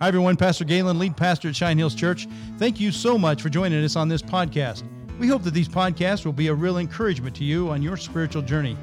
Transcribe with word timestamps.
Hi, 0.00 0.06
everyone. 0.06 0.36
Pastor 0.36 0.64
Galen, 0.64 0.96
lead 1.00 1.16
pastor 1.16 1.48
at 1.48 1.56
Cheyenne 1.56 1.76
Hills 1.76 1.96
Church. 1.96 2.28
Thank 2.56 2.78
you 2.78 2.92
so 2.92 3.18
much 3.18 3.42
for 3.42 3.48
joining 3.48 3.82
us 3.82 3.96
on 3.96 4.08
this 4.08 4.22
podcast. 4.22 4.84
We 5.18 5.26
hope 5.26 5.42
that 5.42 5.54
these 5.54 5.68
podcasts 5.68 6.24
will 6.24 6.32
be 6.32 6.46
a 6.46 6.54
real 6.54 6.78
encouragement 6.78 7.34
to 7.34 7.44
you 7.44 7.68
on 7.70 7.82
your 7.82 7.96
spiritual 7.96 8.42
journey. 8.42 8.76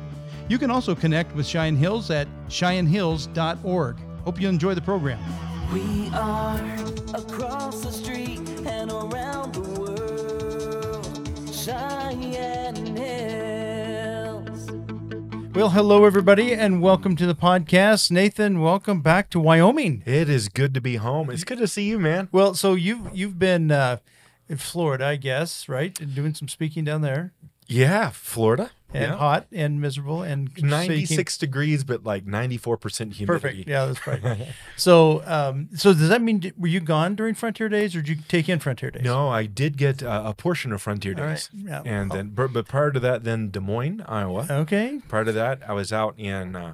You 0.50 0.58
can 0.58 0.70
also 0.70 0.94
connect 0.94 1.34
with 1.34 1.48
Cheyenne 1.48 1.78
Hills 1.78 2.12
at 2.12 2.28
cheyennehills.org. 2.50 3.98
Hope 4.26 4.42
you 4.42 4.50
enjoy 4.50 4.74
the 4.74 4.82
program. 4.82 5.18
We 5.72 6.10
are 6.14 6.62
across 7.14 7.80
the 7.86 7.92
street 7.92 8.42
and 8.66 8.92
around 8.92 9.54
the 9.54 9.62
world. 9.80 11.56
Cheyenne. 11.56 12.85
Well, 15.56 15.70
hello, 15.70 16.04
everybody, 16.04 16.54
and 16.54 16.82
welcome 16.82 17.16
to 17.16 17.26
the 17.26 17.34
podcast. 17.34 18.12
Nathan, 18.12 18.60
welcome 18.60 19.00
back 19.02 19.30
to 19.30 19.40
Wyoming. 19.40 20.04
It 20.06 20.30
is 20.30 20.50
good 20.50 20.74
to 20.74 20.82
be 20.82 20.98
home. 20.98 21.30
It's 21.30 21.46
good 21.46 21.60
to 21.60 21.68
see 21.68 21.88
you, 21.88 21.98
man. 21.98 22.28
Well, 22.34 22.54
so 22.56 22.74
you've 22.74 23.16
you've 23.16 23.40
been 23.40 23.72
uh, 23.72 23.98
in 24.50 24.58
Florida, 24.58 25.06
I 25.06 25.16
guess, 25.16 25.70
right? 25.70 25.98
And 26.02 26.14
doing 26.14 26.34
some 26.34 26.50
speaking 26.50 26.84
down 26.84 27.02
there, 27.02 27.32
Yeah, 27.68 28.10
Florida. 28.10 28.72
And 28.96 29.12
yeah. 29.12 29.18
hot 29.18 29.48
and 29.52 29.82
miserable 29.82 30.24
and 30.24 30.50
speaking. 30.50 30.70
96 30.70 31.38
degrees, 31.38 31.84
but 31.84 32.04
like 32.04 32.26
94% 32.26 33.14
humidity. 33.14 33.26
Perfect. 33.26 33.68
Yeah, 33.68 33.86
that's 33.86 34.08
right. 34.08 34.48
so, 34.76 35.22
um, 35.26 35.70
so 35.76 35.94
does 35.94 36.10
that 36.10 36.22
mean 36.22 36.52
were 36.58 36.68
you 36.68 36.80
gone 36.80 37.16
during 37.16 37.36
Frontier 37.36 37.70
Days, 37.70 37.96
or 37.96 38.02
did 38.02 38.18
you 38.18 38.24
take 38.28 38.48
in 38.50 38.60
Frontier 38.60 38.92
Days? 38.92 39.04
No, 39.04 39.30
I 39.30 39.46
did 39.46 39.78
get 39.78 40.02
uh, 40.02 40.24
a 40.26 40.34
portion 40.34 40.72
of 40.72 40.82
Frontier 40.82 41.14
All 41.18 41.24
right. 41.24 41.34
Days. 41.34 41.50
Yeah. 41.54 41.82
And 41.86 42.12
Oh. 42.12 42.16
then, 42.16 42.30
but, 42.30 42.54
but 42.54 42.68
prior 42.68 42.92
to 42.92 43.00
that, 43.00 43.24
then 43.24 43.50
Des 43.52 43.60
Moines, 43.60 44.02
Iowa. 44.08 44.48
Okay. 44.50 45.02
prior 45.08 45.26
to 45.26 45.32
that, 45.32 45.62
I 45.68 45.74
was 45.74 45.92
out 45.92 46.18
in 46.18 46.56
uh, 46.56 46.74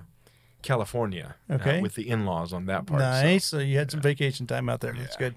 California 0.61 1.35
uh, 1.49 1.53
Okay. 1.55 1.81
with 1.81 1.95
the 1.95 2.09
in 2.09 2.25
laws 2.25 2.53
on 2.53 2.65
that 2.67 2.85
part. 2.85 2.99
Nice. 3.01 3.45
So, 3.45 3.59
you 3.59 3.77
had 3.77 3.91
some 3.91 4.01
vacation 4.01 4.47
time 4.47 4.70
out 4.70 4.79
there. 4.81 4.93
That's 4.93 5.15
good. 5.17 5.35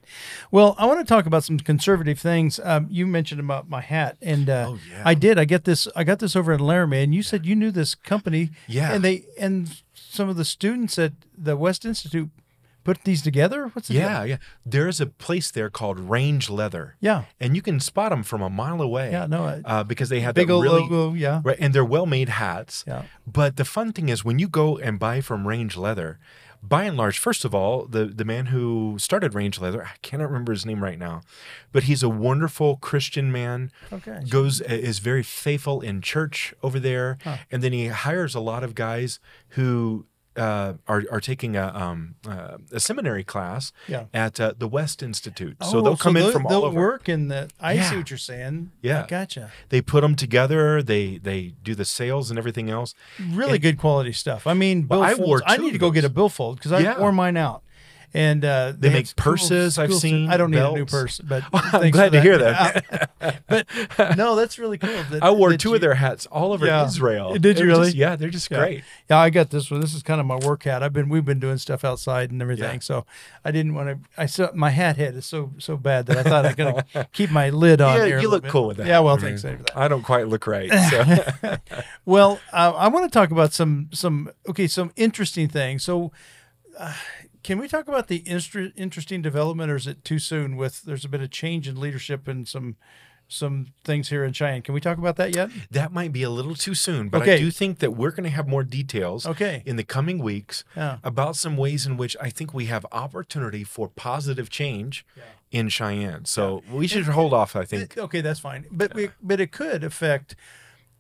Well, 0.51 0.75
I 0.79 0.87
want 0.87 1.01
to 1.01 1.05
talk 1.05 1.27
about 1.27 1.45
some 1.45 1.59
conservative 1.59 2.19
things. 2.19 2.61
Um, 2.63 2.87
you 2.91 3.07
mentioned 3.07 3.41
about 3.41 3.69
my 3.69 3.81
hat, 3.81 4.17
and 4.23 4.49
uh, 4.51 4.67
Oh, 4.71 4.79
yeah. 4.91 5.03
I 5.05 5.15
did. 5.15 5.39
I 5.39 5.45
get 5.45 5.65
this. 5.65 5.87
I 5.97 6.05
got 6.05 6.19
this 6.19 6.35
over 6.37 6.53
in 6.53 6.61
Laramie, 6.61 7.03
and 7.03 7.15
you 7.15 7.23
said 7.23 7.45
you 7.47 7.55
knew 7.57 7.71
this 7.71 7.95
company. 7.95 8.51
Yeah. 8.67 8.93
And 8.93 9.03
they 9.05 9.25
and 9.39 9.81
some 9.95 10.29
of 10.29 10.37
the 10.37 10.45
students 10.45 10.99
at 10.99 11.13
the 11.37 11.57
West 11.57 11.85
Institute 11.85 12.31
put 12.85 13.03
these 13.05 13.23
together. 13.23 13.69
What's 13.73 13.89
the 13.89 13.95
deal? 13.95 14.03
yeah, 14.03 14.25
yeah. 14.25 14.37
There's 14.65 15.01
a 15.01 15.07
place 15.07 15.51
there 15.51 15.71
called 15.71 15.99
Range 15.99 16.49
Leather. 16.51 16.97
Yeah. 17.01 17.25
And 17.41 17.57
you 17.57 17.63
can 17.63 17.81
spot 17.81 18.11
them 18.11 18.23
from 18.23 18.43
a 18.43 18.51
mile 18.51 18.81
away. 18.81 19.11
Yeah. 19.11 19.27
No. 19.27 19.45
I- 19.45 19.63
Uh, 19.65 19.83
because 19.85 20.09
they 20.11 20.21
have 20.21 20.35
big 20.35 20.51
old 20.51 20.63
really, 20.65 20.83
logo. 20.83 21.15
Yeah. 21.15 21.41
Right, 21.45 21.57
and 21.61 21.75
they're 21.75 21.85
well-made 21.85 22.29
hats. 22.29 22.85
Yeah. 22.87 23.03
But 23.27 23.57
the 23.57 23.65
fun 23.65 23.93
thing 23.93 24.09
is 24.09 24.25
when 24.25 24.39
you 24.39 24.49
go 24.49 24.77
and 24.79 24.99
buy 24.99 25.21
from 25.21 25.49
Range 25.49 25.77
Leather, 25.77 26.19
by 26.63 26.85
and 26.85 26.97
large, 26.97 27.19
first 27.19 27.45
of 27.45 27.55
all, 27.55 27.85
the 27.87 28.07
the 28.07 28.25
man 28.25 28.47
who 28.47 28.97
started 28.99 29.35
Range 29.35 29.61
Leather, 29.61 29.85
I 29.85 29.97
cannot 30.01 30.29
remember 30.29 30.53
his 30.53 30.65
name 30.65 30.83
right 30.83 30.99
now, 30.99 31.21
but 31.73 31.83
he's 31.83 32.03
a 32.03 32.09
wonderful 32.09 32.77
Christian 32.77 33.31
man. 33.31 33.71
Okay. 33.93 34.21
Goes 34.31 34.63
is 34.63 34.99
very 34.99 35.23
faithful 35.23 35.83
in 35.83 36.01
church 36.01 36.55
over 36.63 36.81
there, 36.81 37.19
and 37.51 37.63
then 37.63 37.73
he 37.75 37.89
hires 37.89 38.35
a 38.35 38.41
lot 38.41 38.65
of 38.65 38.75
guys 38.75 39.21
who. 39.51 40.07
Uh, 40.37 40.75
are 40.89 41.05
are 41.13 41.21
taking 41.21 41.57
a 41.57 41.67
um 41.75 42.17
uh, 42.29 42.57
a 42.73 42.81
seminary 42.81 43.23
class 43.23 43.73
Yeah. 43.87 44.07
at 44.13 44.41
uh, 44.41 44.53
the 44.59 44.67
West 44.67 45.01
Institute, 45.01 45.57
so 45.63 45.79
Oh, 45.79 45.81
they'll 45.81 45.97
come 45.97 46.17
in 46.17 46.25
they'll- 46.25 46.33
from 46.33 46.47
they'll 46.49 46.63
all 46.63 46.65
over. 46.65 46.81
work 46.81 47.09
in 47.09 47.29
the. 47.29 47.51
I 47.61 47.79
see 47.81 47.97
what 47.97 48.11
you're 48.11 48.19
saying. 48.19 48.73
Yeah. 48.83 49.05
I 49.05 49.07
gotcha. 49.07 49.53
They 49.69 49.81
put 49.81 50.01
them 50.01 50.17
together. 50.17 50.83
They 50.83 51.19
they 51.19 51.55
do 51.63 51.77
the 51.77 51.85
sales 51.85 52.31
and 52.31 52.39
everything 52.39 52.69
else. 52.69 52.95
Really 53.31 53.53
And- 53.53 53.63
good 53.63 53.79
quality 53.79 54.13
stuff. 54.13 54.45
I 54.49 54.55
mean, 54.55 54.89
Well, 54.89 55.05
I 55.05 55.15
wore 55.15 55.41
I 55.47 55.57
need 55.57 55.71
to 55.73 55.79
go 55.79 55.93
get 55.93 56.05
a 56.05 56.09
billfold 56.11 56.57
because 56.57 56.73
I 56.73 56.81
Yeah. 56.81 56.99
wore 56.99 57.13
mine 57.13 57.37
out. 57.37 57.63
And 58.17 58.45
uh, 58.45 58.73
They 58.79 58.91
had 58.91 58.97
make 58.99 59.17
purses 59.17 59.77
I've 59.77 59.91
st- 59.91 60.01
seen, 60.01 60.31
I 60.31 60.37
don't 60.37 60.53
need 60.53 60.59
a 60.59 60.71
new 60.71 60.85
belts. 60.87 60.93
purse, 60.93 61.19
but 61.19 61.43
I'm 61.53 61.91
glad 61.91 62.13
to 62.13 62.21
hear 62.21 62.39
that. 62.39 63.11
but 63.49 64.17
no, 64.17 64.37
that's 64.37 64.57
really 64.57 64.79
cool. 64.79 65.03
that- 65.11 65.21
I 65.21 65.33
wore 65.33 65.57
two 65.57 65.71
you- 65.71 65.75
of 65.75 65.81
their 65.81 65.95
hats 65.95 66.25
all 66.27 66.53
over 66.53 66.65
Yeah. 66.65 66.87
Israel. 66.87 67.35
Did 67.35 67.59
you 67.59 67.67
really? 67.67 67.87
just- 67.87 67.97
yeah, 67.97 68.15
they're 68.15 68.31
just 68.31 68.49
Yeah. 68.53 68.59
great. 68.59 68.85
Yeah, 69.11 69.19
I 69.19 69.31
got 69.31 69.51
this 69.51 69.69
one. 69.69 69.81
This 69.81 69.95
is 69.95 70.05
kind 70.05 70.21
of 70.21 70.27
my 70.27 70.37
work 70.37 70.63
hat. 70.63 70.81
I've 70.85 70.93
been 70.93 71.09
we've 71.09 71.25
been 71.25 71.41
doing 71.41 71.59
stuff 71.59 71.85
outside 71.85 72.31
and 72.31 72.41
everything, 72.41 72.75
Yeah. 72.75 72.79
so 72.79 73.05
I 73.45 73.51
didn't 73.51 73.75
want 73.75 73.89
to. 73.89 74.09
I 74.17 74.27
saw 74.27 74.49
my 74.55 74.71
hat 74.71 74.97
head 74.97 75.17
is 75.17 75.27
so 75.27 75.51
so 75.59 75.77
bad 75.77 76.07
that 76.07 76.17
I 76.19 76.23
thought 76.23 76.47
I 76.47 76.53
could 76.53 77.09
keep 77.13 77.33
my 77.33 77.51
lid 77.51 77.81
on. 77.81 77.97
Yeah, 77.99 78.21
you 78.21 78.29
look 78.31 78.45
bit. 78.45 78.53
cool 78.53 78.69
with 78.69 78.77
that. 78.77 78.87
Yeah, 78.87 79.01
well, 79.01 79.17
I 79.17 79.21
thanks 79.21 79.43
mean, 79.43 79.57
for 79.59 79.63
that. 79.65 79.77
I 79.77 79.89
don't 79.89 80.03
quite 80.05 80.29
look 80.29 80.47
right. 80.47 80.71
So. 80.89 81.57
Well, 82.05 82.39
uh, 82.53 82.73
I 82.77 82.87
want 82.87 83.11
to 83.11 83.19
talk 83.19 83.33
about 83.33 83.53
some 83.53 83.89
some 83.93 84.31
okay 84.49 84.69
some 84.69 84.93
interesting 84.95 85.49
things. 85.49 85.83
So, 85.83 86.13
uh, 86.79 86.95
can 87.45 87.59
we 87.59 87.69
talk 87.69 87.87
about 87.87 88.09
the 88.09 88.17
interesting 88.17 89.23
development, 89.23 89.71
or 89.71 89.77
is 89.77 89.87
it 89.87 90.03
too 90.05 90.19
soon? 90.19 90.57
With 90.57 90.83
there's 90.83 91.05
a 91.05 91.09
bit 91.09 91.21
of 91.21 91.31
change 91.31 91.69
in 91.69 91.79
leadership 91.79 92.27
and 92.27 92.49
some 92.49 92.77
some 93.27 93.69
things 93.85 94.11
here 94.11 94.23
in 94.23 94.33
Cheyenne. 94.35 94.61
Can 94.61 94.75
we 94.75 94.81
talk 94.81 94.99
about 94.99 95.17
that 95.17 95.35
yet? 95.35 95.49
that 95.71 95.93
might 95.93 96.13
be 96.13 96.23
a 96.23 96.29
little 96.31 96.55
too 96.55 96.75
soon, 96.75 97.09
but 97.09 97.23
Okay. 97.23 97.35
I 97.37 97.39
do 97.39 97.51
think 97.51 97.79
that 97.79 97.93
we're 97.93 98.11
going 98.11 98.25
to 98.25 98.31
have 98.31 98.47
more 98.47 98.63
details 98.63 99.25
Okay. 99.27 99.63
in 99.65 99.77
the 99.77 99.83
coming 99.83 100.19
weeks 100.19 100.63
Yeah. 100.77 100.99
about 101.03 101.35
some 101.35 101.57
ways 101.57 101.87
in 101.87 101.97
which 101.97 102.17
I 102.21 102.29
think 102.29 102.53
we 102.53 102.67
have 102.67 102.85
opportunity 102.93 103.65
for 103.65 103.89
positive 103.89 104.51
change 104.51 105.07
in 105.51 105.71
Cheyenne. 105.71 106.27
So 106.27 106.63
we 106.71 106.87
should 106.87 107.07
hold 107.07 107.33
off, 107.33 107.57
I 107.57 107.65
think. 107.65 107.97
Okay, 107.97 108.21
that's 108.21 108.41
fine. 108.41 108.67
But 108.71 108.95
we, 108.95 109.09
but 109.23 109.41
it 109.41 109.53
could 109.53 109.83
affect. 109.85 110.37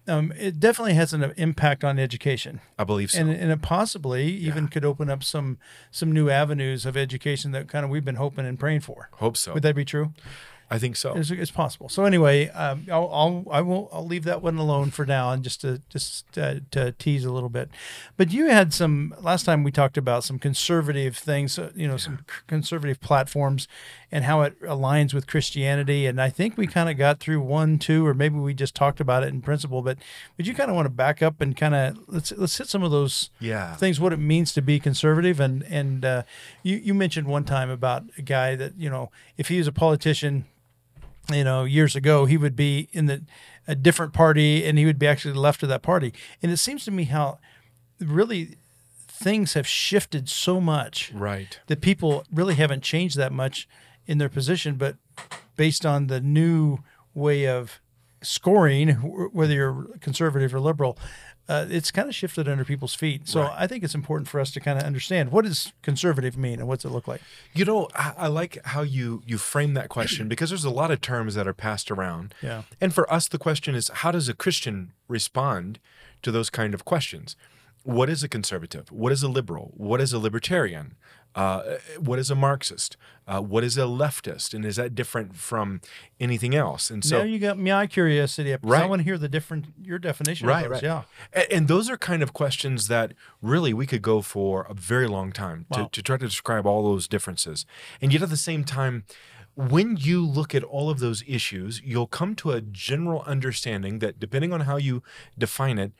Um, 0.06 0.32
it 0.38 0.60
definitely 0.60 0.94
has 0.94 1.12
an 1.15 1.32
impact 1.37 1.82
on 1.82 1.98
education, 1.98 2.60
I 2.78 2.84
believe 2.84 3.10
so. 3.10 3.20
and 3.20 3.31
and 3.31 3.50
it 3.50 3.62
possibly 3.62 4.26
even 4.26 4.69
could 4.69 4.84
open 4.84 5.09
up 5.09 5.25
some 5.25 5.59
some 5.91 6.12
new 6.12 6.28
avenues 6.28 6.84
of 6.84 6.97
education 6.97 7.53
that 7.53 7.69
kind 7.69 7.84
of 7.84 7.91
we've 7.91 8.04
been 8.04 8.16
hoping 8.16 8.44
and 8.47 8.59
praying 8.59 8.81
for. 8.81 9.09
Hope 9.14 9.37
so. 9.37 9.54
Would 9.54 9.62
that 9.62 9.75
be 9.75 9.84
true? 9.84 10.12
I 10.70 10.78
think 10.78 10.97
so. 10.97 11.14
It's, 11.14 11.31
it's 11.31 11.50
possible. 11.50 11.88
So 11.88 12.04
anyway, 12.04 12.48
um, 12.48 12.87
I'll, 12.91 13.10
I'll 13.12 13.44
I 13.50 13.60
will 13.60 13.88
I'll 13.93 14.06
leave 14.06 14.25
that 14.25 14.43
one 14.43 14.56
alone 14.56 14.91
for 14.91 15.04
now 15.04 15.31
and 15.31 15.44
just 15.44 15.60
to 15.60 15.82
just 15.88 16.37
uh, 16.38 16.56
to 16.70 16.93
tease 16.93 17.25
a 17.25 17.32
little 17.32 17.50
bit. 17.50 17.70
But 18.16 18.32
you 18.32 18.47
had 18.47 18.72
some 18.72 19.14
last 19.20 19.44
time 19.44 19.62
we 19.62 19.70
talked 19.70 19.97
about 19.98 20.25
some 20.25 20.38
conservative 20.38 21.16
things, 21.16 21.59
uh, 21.59 21.70
you 21.75 21.87
know, 21.87 21.97
some 21.98 22.25
conservative 22.47 23.00
platforms 23.00 23.69
and 24.14 24.25
how 24.25 24.42
it 24.42 24.58
aligns 24.62 25.12
with 25.12 25.26
Christianity. 25.26 26.06
And 26.06 26.22
I 26.22 26.30
think 26.30 26.56
we 26.56 26.69
kind 26.69 26.88
of 26.88 26.97
got 26.97 27.19
through 27.19 27.41
one, 27.41 27.80
two, 27.80 28.06
or 28.06 28.14
maybe 28.14 28.36
we 28.36 28.54
just 28.54 28.75
talked 28.76 29.00
about 29.00 29.25
it 29.25 29.30
in 29.30 29.42
principle. 29.42 29.82
But 29.82 29.98
would 30.36 30.47
you 30.47 30.54
kind 30.54 30.70
of 30.70 30.76
want 30.76 30.86
to 30.86 30.91
back 30.91 31.20
up 31.20 31.41
and 31.41 31.56
kind 31.56 31.75
of 31.75 31.98
let's 32.06 32.30
let's 32.36 32.56
hit 32.56 32.69
some 32.69 32.84
of 32.84 32.92
those 32.92 33.30
Yeah. 33.41 33.75
things 33.75 33.98
what 33.98 34.12
it 34.12 34.19
means 34.20 34.52
to 34.54 34.62
be 34.62 34.78
conservative 34.78 35.41
and 35.41 35.64
and 35.64 36.04
uh, 36.04 36.22
you 36.62 36.76
you 36.76 36.94
mentioned 36.94 37.26
one 37.26 37.42
time 37.42 37.70
about 37.70 38.04
a 38.16 38.22
guy 38.22 38.54
that 38.54 38.76
you 38.78 38.88
know 38.88 39.10
if 39.36 39.48
he 39.48 39.58
was 39.58 39.66
a 39.66 39.72
politician 39.72 40.44
you 41.32 41.42
know 41.42 41.64
years 41.64 41.96
ago 41.96 42.26
he 42.26 42.36
would 42.36 42.54
be 42.54 42.88
in 42.92 43.06
the 43.06 43.22
a 43.66 43.75
different 43.75 44.12
party 44.12 44.64
and 44.64 44.78
he 44.78 44.84
would 44.86 44.98
be 44.98 45.06
actually 45.08 45.34
left 45.34 45.62
of 45.64 45.69
that 45.70 45.82
party 45.82 46.12
and 46.42 46.52
it 46.52 46.58
seems 46.58 46.84
to 46.84 46.91
me 46.92 47.04
how 47.04 47.38
really 47.98 48.56
things 49.08 49.54
have 49.54 49.66
shifted 49.66 50.28
so 50.28 50.60
much 50.60 51.10
Right. 51.14 51.58
that 51.66 51.81
people 51.81 52.25
really 52.32 52.54
haven't 52.54 52.82
changed 52.82 53.16
that 53.16 53.32
much 53.32 53.66
in 54.06 54.19
their 54.19 54.28
position, 54.28 54.76
but 54.76 54.97
based 55.56 55.87
on 55.87 56.09
the 56.09 56.20
new 56.20 56.78
way 57.15 57.47
of 57.47 57.81
scoring, 58.22 58.88
whether 58.91 59.54
you're 59.54 59.87
conservative 60.00 60.54
or 60.54 60.60
liberal, 60.60 60.98
uh, 61.47 61.66
it's 61.69 61.91
kind 61.91 62.09
of 62.09 62.14
shifted 62.14 62.48
under 62.48 62.64
people's 62.64 62.94
feet. 62.94 63.28
So 63.28 63.50
I 63.54 63.66
think 63.66 63.84
it's 63.84 63.94
important 63.94 64.28
for 64.28 64.41
us 64.41 64.50
to 64.53 64.60
kind 64.60 64.78
of 64.78 64.84
understand 64.84 65.31
what 65.31 65.44
does 65.44 65.72
conservative 65.82 66.38
mean 66.38 66.59
and 66.59 66.66
what's 66.66 66.87
it 66.87 66.88
look 66.88 67.06
like. 67.06 67.20
You 67.53 67.66
know, 67.66 67.88
I, 67.94 68.14
I 68.16 68.26
like 68.28 68.64
how 68.64 68.81
you 68.81 69.22
you 69.26 69.37
frame 69.37 69.75
that 69.75 69.91
question 69.91 70.26
because 70.26 70.48
there's 70.48 70.64
a 70.64 70.70
lot 70.70 70.91
of 70.91 71.03
terms 71.03 71.34
that 71.34 71.47
are 71.47 71.53
passed 71.53 71.91
around. 71.91 72.34
Yeah. 72.41 72.62
And 72.81 72.94
for 72.94 73.12
us, 73.12 73.28
the 73.28 73.38
question 73.38 73.75
is, 73.75 73.88
how 73.88 74.10
does 74.10 74.28
a 74.28 74.34
Christian 74.34 74.93
respond 75.06 75.78
to 76.22 76.31
those 76.31 76.48
kind 76.48 76.72
of 76.72 76.87
questions? 76.87 77.37
What 77.84 78.11
is 78.11 78.22
a 78.25 78.28
conservative? 78.28 78.91
What 78.91 79.12
is 79.12 79.22
a 79.22 79.28
liberal? 79.28 79.71
What 79.77 80.00
is 80.00 80.12
a 80.12 80.19
libertarian? 80.19 80.97
Uh, 81.34 81.78
what 81.99 82.19
is 82.21 82.31
a 82.31 82.34
Marxist? 82.34 82.97
Uh, 83.27 83.41
what 83.41 83.65
is 83.65 83.77
a 83.77 83.83
leftist? 83.83 84.55
And 84.55 84.64
is 84.64 84.76
that 84.76 84.94
different 84.94 85.35
from 85.37 85.81
anything 86.20 86.55
else? 86.55 86.91
And 86.91 87.05
so, 87.05 87.19
now 87.19 87.25
you 87.25 87.38
got 87.41 87.58
my 87.58 87.87
curiosity 87.88 88.56
Right. 88.62 88.85
I 88.85 88.87
want 88.87 89.00
to 89.00 89.05
hear 89.05 89.19
the 89.19 89.29
different 89.29 89.67
your 89.82 89.99
definition. 89.99 90.47
right, 90.47 90.64
of 90.67 90.73
those. 90.73 90.82
right, 90.82 90.82
Yeah. 90.82 91.03
A- 91.41 91.53
And, 91.53 91.67
those 91.69 91.91
are 91.91 91.97
kind 91.97 92.23
of 92.23 92.32
questions 92.32 92.87
that 92.88 93.12
really 93.43 93.75
we 93.75 93.85
could 93.87 94.00
go 94.03 94.23
for 94.23 94.62
a 94.70 94.75
very 94.75 95.08
long 95.08 95.32
time 95.32 95.67
Wow. 95.70 95.85
to, 95.85 95.91
to 95.91 96.03
try 96.03 96.17
to 96.19 96.26
describe 96.26 96.67
all 96.67 96.85
those 96.85 97.08
differences. 97.08 97.67
And 98.00 98.12
yet 98.12 98.23
at 98.23 98.31
the 98.31 98.37
same 98.37 98.62
time, 98.64 99.05
when 99.56 99.97
you 99.97 100.25
look 100.25 100.55
at 100.55 100.62
all 100.64 100.88
of 100.88 101.00
those 101.00 101.23
issues, 101.26 101.81
you'll 101.85 102.06
come 102.06 102.35
to 102.37 102.53
a 102.53 102.61
general 102.61 103.23
understanding 103.26 103.99
that 104.00 104.19
depending 104.20 104.53
on 104.53 104.61
how 104.62 104.76
you 104.76 105.03
define 105.37 105.79
it, 105.79 105.93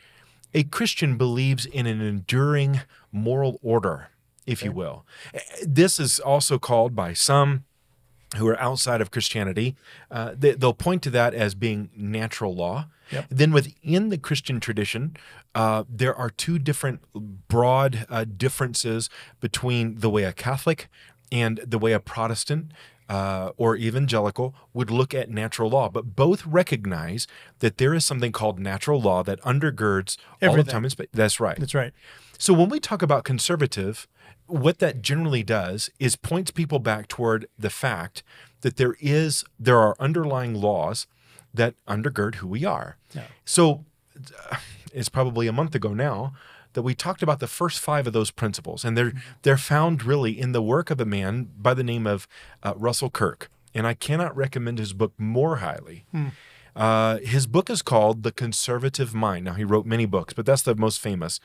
a 0.55 0.62
Christian 0.65 1.17
believes 1.17 1.67
in 1.67 1.87
an 1.87 2.01
enduring 2.01 2.81
moral 3.12 3.59
order, 3.62 4.09
if 4.47 4.62
you 4.62 4.73
will. 4.73 5.05
This 5.67 5.99
is 6.01 6.21
also 6.21 6.59
called 6.59 6.95
by 6.95 7.12
some 7.12 7.65
who 8.37 8.49
are 8.49 8.59
outside 8.61 9.01
of 9.01 9.11
Christianity, 9.11 9.77
uh, 10.11 10.35
they, 10.37 10.53
they'll 10.53 10.75
point 10.75 11.03
to 11.03 11.11
that 11.11 11.35
as 11.35 11.55
being 11.55 11.91
natural 11.97 12.55
law. 12.55 12.89
Yep. 13.11 13.27
Then 13.31 13.53
within 13.53 14.09
the 14.09 14.19
Christian 14.19 14.61
tradition, 14.61 15.17
uh, 15.55 15.85
there 15.89 16.15
are 16.15 16.31
two 16.31 16.59
different 16.59 17.01
broad 17.49 18.06
uh, 18.09 18.25
differences 18.25 19.11
between 19.41 20.01
the 20.01 20.11
way 20.11 20.25
a 20.25 20.33
Catholic 20.33 20.89
and 21.31 21.59
the 21.59 21.79
way 21.79 21.93
a 21.93 22.01
Protestant 22.01 22.73
uh, 23.09 23.51
or 23.56 23.77
evangelical 23.77 24.55
would 24.73 24.91
look 24.91 25.15
at 25.15 25.31
natural 25.31 25.71
law. 25.71 25.89
But 25.89 26.17
both 26.17 26.47
recognize 26.47 27.27
that 27.59 27.79
there 27.79 27.95
is 27.95 28.05
something 28.05 28.33
called 28.33 28.59
natural 28.59 29.01
law 29.01 29.23
that 29.23 29.41
undergirds 29.43 30.17
all 30.43 30.59
of 30.59 30.69
time 30.69 30.85
and 30.85 30.93
space. 30.93 31.09
That's 31.12 31.41
right. 31.41 31.59
That's 31.59 31.75
right. 31.75 31.93
So 32.39 32.53
when 32.55 32.69
we 32.69 32.81
talk 32.81 33.03
about 33.03 33.25
conservative, 33.25 34.09
what 34.47 34.79
that 34.79 35.03
generally 35.03 35.43
does 35.43 35.91
is 35.99 36.17
points 36.17 36.51
people 36.51 36.79
back 36.79 37.09
toward 37.09 37.47
the 37.59 37.71
fact 37.71 38.23
that 38.62 38.77
there 38.77 38.97
is 39.01 39.45
there 39.59 39.79
are 39.79 39.97
underlying 39.99 40.55
laws 40.55 41.06
that 41.53 41.75
undergird 41.87 42.37
who 42.37 42.49
we 42.49 42.65
are. 42.65 42.97
Yeah. 43.15 43.27
So 43.45 43.85
uh, 44.51 44.56
it's 44.93 45.09
probably 45.09 45.47
a 45.47 45.53
month 45.53 45.75
ago 45.75 45.95
now 45.95 46.35
that 46.75 46.82
we 46.82 46.94
talked 46.94 47.23
about 47.23 47.41
the 47.41 47.47
first 47.47 47.81
five 47.81 48.06
of 48.06 48.12
those 48.12 48.31
principles, 48.31 48.85
and 48.85 48.97
they're 48.97 49.12
they're 49.43 49.56
found 49.56 50.05
really 50.05 50.38
in 50.38 50.53
the 50.53 50.62
work 50.62 50.91
of 50.91 51.00
a 51.00 51.05
man 51.05 51.49
by 51.59 51.75
the 51.75 51.85
name 51.85 52.06
of 52.06 52.29
uh, 52.62 52.75
Russell 52.76 53.11
Kirk, 53.11 53.50
and 53.75 53.87
I 53.87 53.94
cannot 53.94 54.37
recommend 54.37 54.79
his 54.79 54.93
book 54.93 55.12
more 55.19 55.56
highly. 55.56 56.05
Uh, 56.76 57.19
his 57.19 57.47
book 57.47 57.71
is 57.71 57.82
called 57.82 58.25
The 58.25 58.32
Conservative 58.32 59.15
Mind. 59.15 59.44
Now, 59.44 59.55
he 59.55 59.65
wrote 59.65 59.87
many 59.87 60.06
books, 60.06 60.35
but 60.35 60.44
that's 60.44 60.62
the 60.62 60.75
most 60.75 61.00
famous. 61.00 61.38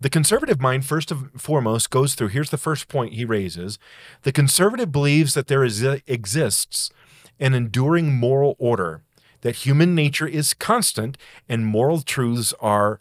The 0.00 0.10
conservative 0.10 0.60
mind, 0.60 0.84
first 0.84 1.12
and 1.12 1.40
foremost, 1.40 1.90
goes 1.90 2.14
through 2.14 2.28
here's 2.28 2.50
the 2.50 2.58
first 2.58 2.88
point 2.88 3.14
he 3.14 3.24
raises. 3.24 3.78
The 4.22 4.32
conservative 4.32 4.90
believes 4.90 5.34
that 5.34 5.46
there 5.46 5.64
is, 5.64 5.82
exists 5.82 6.90
an 7.38 7.54
enduring 7.54 8.14
moral 8.14 8.56
order, 8.58 9.02
that 9.42 9.56
human 9.56 9.94
nature 9.94 10.26
is 10.26 10.54
constant 10.54 11.16
and 11.48 11.64
moral 11.64 12.00
truths 12.02 12.52
are 12.60 13.00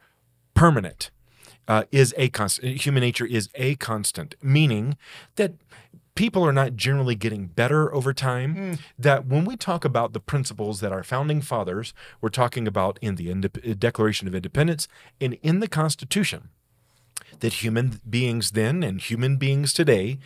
permanent. 0.54 1.10
Uh, 1.66 1.84
is 1.92 2.14
a 2.18 2.28
constant. 2.28 2.82
Human 2.86 3.02
nature 3.02 3.26
is 3.26 3.48
a 3.56 3.76
constant, 3.76 4.36
meaning 4.42 4.98
that 5.38 5.54
people 6.16 6.46
are 6.46 6.52
not 6.52 6.76
generally 6.76 7.16
getting 7.16 7.48
better 7.48 7.94
over 7.94 8.14
time. 8.14 8.78
That 9.00 9.26
when 9.26 9.46
we 9.46 9.56
talk 9.56 9.86
about 9.86 10.12
the 10.14 10.20
principles 10.20 10.82
that 10.82 10.92
our 10.92 11.04
founding 11.04 11.42
fathers 11.42 11.94
were 12.22 12.30
talking 12.30 12.68
about 12.68 13.00
in 13.02 13.16
the 13.16 13.28
Indep- 13.28 13.80
Declaration 13.80 14.28
of 14.28 14.36
Independence 14.36 14.88
and 15.22 15.38
in 15.42 15.60
the 15.60 15.70
Constitution, 15.70 16.50
that 17.40 17.64
human 17.64 18.02
beings 18.10 18.52
then 18.52 18.84
and 18.84 19.00
human 19.00 19.38
beings 19.38 19.74
today 19.74 20.20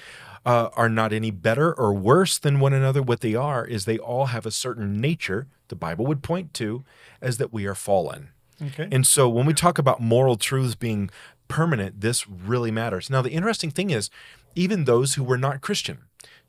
uh, 0.46 0.70
are 0.76 0.90
not 0.90 1.14
any 1.14 1.32
better 1.32 1.74
or 1.74 1.94
worse 1.94 2.38
than 2.38 2.60
one 2.60 2.74
another. 2.74 3.02
What 3.02 3.22
they 3.22 3.36
are 3.36 3.66
is 3.66 3.86
they 3.86 3.98
all 3.98 4.28
have 4.28 4.46
a 4.46 4.52
certain 4.52 5.00
nature, 5.00 5.48
the 5.68 5.76
Bible 5.76 6.06
would 6.06 6.24
point 6.24 6.54
to, 6.56 6.84
as 7.22 7.38
that 7.38 7.54
we 7.54 7.66
are 7.66 7.76
fallen. 7.76 8.30
Okay. 8.62 8.88
And 8.92 9.06
so 9.06 9.30
when 9.30 9.46
we 9.46 9.54
talk 9.54 9.78
about 9.78 10.02
moral 10.02 10.36
truths 10.36 10.76
being 10.76 11.10
permanent, 11.48 12.02
this 12.02 12.28
really 12.28 12.72
matters. 12.72 13.10
Now, 13.10 13.22
the 13.22 13.32
interesting 13.32 13.72
thing 13.72 13.90
is, 13.90 14.10
even 14.56 14.86
those 14.86 15.14
who 15.14 15.24
were 15.24 15.38
not 15.38 15.62
Christian, 15.62 16.00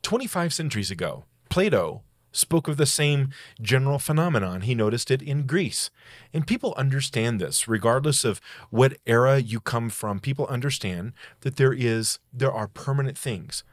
25 0.03 0.55
centuries 0.55 0.91
ago, 0.91 1.25
Plato 1.51 2.03
spoke 2.33 2.69
of 2.69 2.77
the 2.77 2.87
same 2.87 3.31
general 3.61 3.99
phenomenon. 3.99 4.63
He 4.63 4.75
noticed 4.75 5.11
it 5.11 5.23
in 5.23 5.47
Greece. 5.47 5.91
And 6.33 6.47
people 6.47 6.75
understand 6.77 7.41
this, 7.41 7.67
regardless 7.69 8.25
of 8.25 8.41
what 8.71 8.97
era 9.07 9.39
you 9.39 9.61
come 9.61 9.91
from. 9.91 10.21
People 10.21 10.47
understand 10.47 11.13
that 11.41 11.57
there 11.57 11.73
is 11.73 12.19
there 12.33 12.53
are 12.53 12.69
permanent 12.69 13.19
things. 13.19 13.65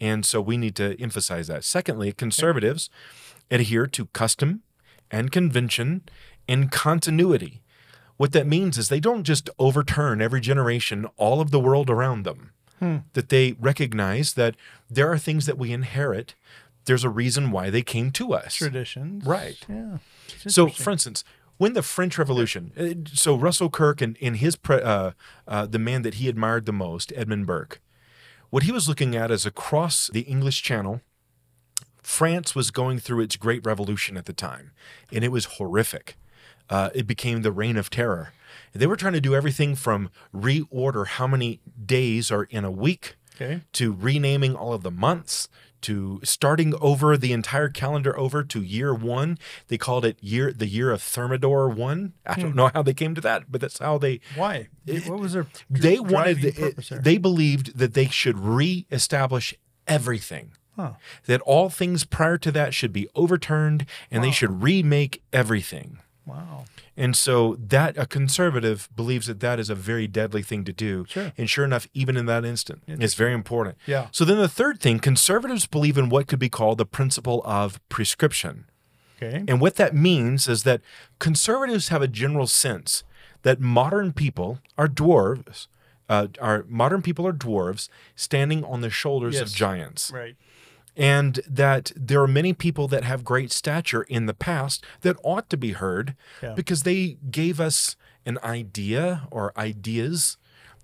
And 0.00 0.24
so 0.24 0.40
we 0.40 0.56
need 0.56 0.74
to 0.76 1.00
emphasize 1.00 1.46
that. 1.48 1.64
Secondly, 1.64 2.12
conservatives 2.12 2.90
adhere 3.50 3.86
to 3.88 4.06
custom 4.06 4.62
and 5.10 5.30
convention 5.30 6.02
and 6.48 6.70
continuity. 6.70 7.62
What 8.16 8.32
that 8.32 8.46
means 8.46 8.78
is 8.78 8.88
they 8.88 9.00
don't 9.00 9.24
just 9.24 9.50
overturn 9.58 10.22
every 10.22 10.40
generation 10.40 11.06
all 11.16 11.40
of 11.40 11.50
the 11.50 11.60
world 11.60 11.90
around 11.90 12.24
them. 12.24 12.52
That 13.14 13.30
they 13.30 13.52
recognize 13.52 14.34
that 14.34 14.56
there 14.90 15.10
are 15.10 15.16
things 15.18 15.46
that 15.46 15.56
we 15.56 15.72
inherit. 15.72 16.34
There's 16.84 17.04
a 17.04 17.08
reason 17.08 17.50
why 17.50 17.70
they 17.70 17.82
came 17.82 18.10
to 18.12 18.34
us. 18.34 18.56
Traditions. 18.56 19.24
Right. 19.24 19.56
Yeah. 19.68 19.98
So, 20.46 20.68
for 20.68 20.90
instance, 20.90 21.24
when 21.56 21.72
the 21.72 21.82
French 21.82 22.18
Revolution, 22.18 22.72
uh, 22.76 23.08
so 23.14 23.36
Russell 23.36 23.70
Kirk 23.70 24.02
and, 24.02 24.18
and 24.20 24.36
his 24.36 24.56
pre, 24.56 24.82
uh, 24.82 25.12
uh, 25.48 25.66
the 25.66 25.78
man 25.78 26.02
that 26.02 26.14
he 26.14 26.28
admired 26.28 26.66
the 26.66 26.72
most, 26.72 27.12
Edmund 27.16 27.46
Burke, 27.46 27.80
what 28.50 28.64
he 28.64 28.72
was 28.72 28.88
looking 28.88 29.16
at 29.16 29.30
is 29.30 29.46
across 29.46 30.10
the 30.12 30.22
English 30.22 30.62
Channel, 30.62 31.00
France 32.02 32.54
was 32.54 32.70
going 32.70 32.98
through 32.98 33.20
its 33.20 33.36
Great 33.36 33.64
Revolution 33.64 34.16
at 34.16 34.26
the 34.26 34.32
time, 34.32 34.72
and 35.10 35.24
it 35.24 35.32
was 35.32 35.44
horrific. 35.56 36.16
Uh, 36.70 36.90
it 36.94 37.06
became 37.06 37.42
the 37.42 37.52
reign 37.52 37.76
of 37.76 37.90
terror. 37.90 38.32
They 38.72 38.86
were 38.86 38.96
trying 38.96 39.12
to 39.12 39.20
do 39.20 39.34
everything 39.34 39.74
from 39.76 40.10
reorder 40.34 41.06
how 41.06 41.26
many 41.26 41.60
days 41.84 42.30
are 42.30 42.44
in 42.44 42.64
a 42.64 42.70
week 42.70 43.16
Okay. 43.36 43.62
to 43.72 43.92
renaming 43.92 44.54
all 44.54 44.72
of 44.72 44.82
the 44.82 44.90
months 44.92 45.48
to 45.82 46.20
starting 46.24 46.72
over 46.80 47.16
the 47.16 47.32
entire 47.32 47.68
calendar 47.68 48.18
over 48.18 48.42
to 48.44 48.62
year 48.62 48.94
one. 48.94 49.38
They 49.68 49.76
called 49.76 50.04
it 50.06 50.16
year 50.22 50.50
the 50.52 50.66
year 50.66 50.90
of 50.90 51.02
Thermidor 51.02 51.68
one. 51.68 52.14
I 52.24 52.40
don't 52.40 52.54
know 52.56 52.70
how 52.72 52.82
they 52.82 52.94
came 52.94 53.14
to 53.16 53.20
that, 53.20 53.50
but 53.52 53.60
that's 53.60 53.78
how 53.80 53.98
they 53.98 54.20
Why? 54.34 54.68
what 55.06 55.18
was 55.20 55.34
their 55.34 55.46
they 55.68 55.98
wanted 56.00 56.40
the, 56.40 56.98
they 57.02 57.18
believed 57.18 57.76
that 57.78 57.92
they 57.94 58.06
should 58.06 58.38
reestablish 58.38 59.54
everything. 59.86 60.52
Huh. 60.76 60.92
That 61.26 61.40
all 61.42 61.68
things 61.70 62.04
prior 62.04 62.38
to 62.38 62.50
that 62.52 62.72
should 62.74 62.92
be 62.92 63.08
overturned 63.14 63.84
and 64.10 64.24
they 64.24 64.30
should 64.30 64.62
remake 64.62 65.22
everything. 65.32 65.98
Wow. 66.26 66.64
And 66.96 67.14
so 67.14 67.56
that 67.58 67.98
a 67.98 68.06
conservative 68.06 68.88
believes 68.94 69.26
that 69.26 69.40
that 69.40 69.58
is 69.60 69.68
a 69.68 69.74
very 69.74 70.06
deadly 70.06 70.42
thing 70.42 70.64
to 70.64 70.72
do. 70.72 71.04
Sure. 71.08 71.32
And 71.36 71.50
sure 71.50 71.64
enough, 71.64 71.86
even 71.92 72.16
in 72.16 72.26
that 72.26 72.44
instant, 72.44 72.82
it's 72.86 73.14
very 73.14 73.34
important. 73.34 73.76
Yeah. 73.86 74.08
So 74.10 74.24
then 74.24 74.38
the 74.38 74.48
third 74.48 74.80
thing, 74.80 74.98
conservatives 74.98 75.66
believe 75.66 75.98
in 75.98 76.08
what 76.08 76.26
could 76.26 76.38
be 76.38 76.48
called 76.48 76.78
the 76.78 76.86
principle 76.86 77.42
of 77.44 77.80
prescription. 77.88 78.66
Okay. 79.16 79.44
And 79.46 79.60
what 79.60 79.76
that 79.76 79.94
means 79.94 80.48
is 80.48 80.62
that 80.64 80.80
conservatives 81.18 81.88
have 81.88 82.02
a 82.02 82.08
general 82.08 82.46
sense 82.46 83.04
that 83.42 83.60
modern 83.60 84.12
people 84.12 84.58
are 84.76 84.88
dwarves. 84.88 85.68
Uh, 86.06 86.26
are 86.38 86.66
modern 86.68 87.00
people 87.00 87.26
are 87.26 87.32
dwarves 87.32 87.88
standing 88.14 88.62
on 88.62 88.82
the 88.82 88.90
shoulders 88.90 89.40
of 89.40 89.50
giants 89.50 90.10
Right. 90.10 90.36
And 90.96 91.40
that 91.48 91.92
there 91.96 92.22
are 92.22 92.28
many 92.28 92.52
people 92.52 92.88
that 92.88 93.04
have 93.04 93.24
great 93.24 93.50
stature 93.52 94.02
in 94.02 94.26
the 94.26 94.34
past 94.34 94.84
that 95.02 95.16
ought 95.22 95.48
to 95.50 95.56
be 95.56 95.72
heard 95.72 96.14
Yeah. 96.42 96.54
because 96.54 96.82
they 96.84 97.18
gave 97.30 97.60
us 97.60 97.96
an 98.26 98.38
idea 98.42 99.26
or 99.30 99.52
ideas 99.56 100.36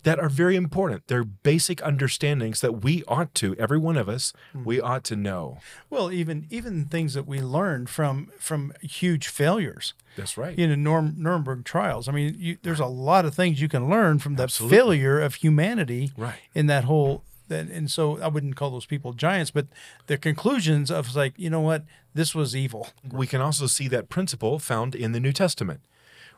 that 0.03 0.19
are 0.19 0.31
very 0.31 0.57
important. 0.57 1.07
They're 1.09 1.25
basic 1.25 1.83
understandings 1.85 2.63
that 2.63 2.83
we 2.83 3.05
ought 3.07 3.35
to, 3.35 3.55
every 3.57 3.77
one 3.77 3.99
of 3.99 4.09
us, 4.09 4.33
Hmm. 4.53 4.65
we 4.65 4.81
ought 4.81 5.05
to 5.05 5.17
know. 5.17 5.59
Well, 5.91 6.11
even 6.11 6.47
even 6.49 6.87
things 6.87 7.13
that 7.13 7.27
we 7.27 7.41
learned 7.43 7.91
from 7.91 8.31
from 8.39 8.73
huge 8.81 9.29
failures. 9.29 9.93
That's 10.17 10.39
right. 10.39 10.59
You 10.59 10.69
know, 10.69 10.75
Norm, 10.75 11.15
Nuremberg 11.19 11.65
trials. 11.65 12.09
I 12.09 12.13
mean, 12.13 12.35
you, 12.39 12.57
there's 12.63 12.81
a 12.81 12.87
lot 12.87 13.27
of 13.27 13.35
things 13.35 13.61
you 13.61 13.69
can 13.69 13.91
learn 13.91 14.19
from 14.21 14.37
the 14.37 14.45
Absolutely. 14.45 14.77
failure 14.79 15.21
of 15.21 15.35
humanity 15.37 16.13
Right. 16.17 16.41
in 16.55 16.67
that 16.67 16.85
whole. 16.85 17.23
That, 17.51 17.69
and 17.69 17.91
so 17.91 18.21
I 18.23 18.29
wouldn't 18.29 18.57
call 18.57 18.71
those 18.71 18.87
people 18.87 19.13
giants, 19.13 19.51
but 19.51 19.67
the 20.07 20.17
conclusions 20.17 20.91
of 20.91 21.15
like, 21.15 21.35
you 21.37 21.51
know 21.51 21.61
what, 21.61 21.85
this 22.15 22.35
was 22.35 22.57
evil. 22.57 22.89
we 23.13 23.27
can 23.27 23.41
also 23.41 23.67
see 23.67 23.89
that 23.89 24.09
principle 24.09 24.59
found 24.59 24.95
in 24.95 25.13
the 25.13 25.21
New 25.21 25.33
Testament, 25.33 25.81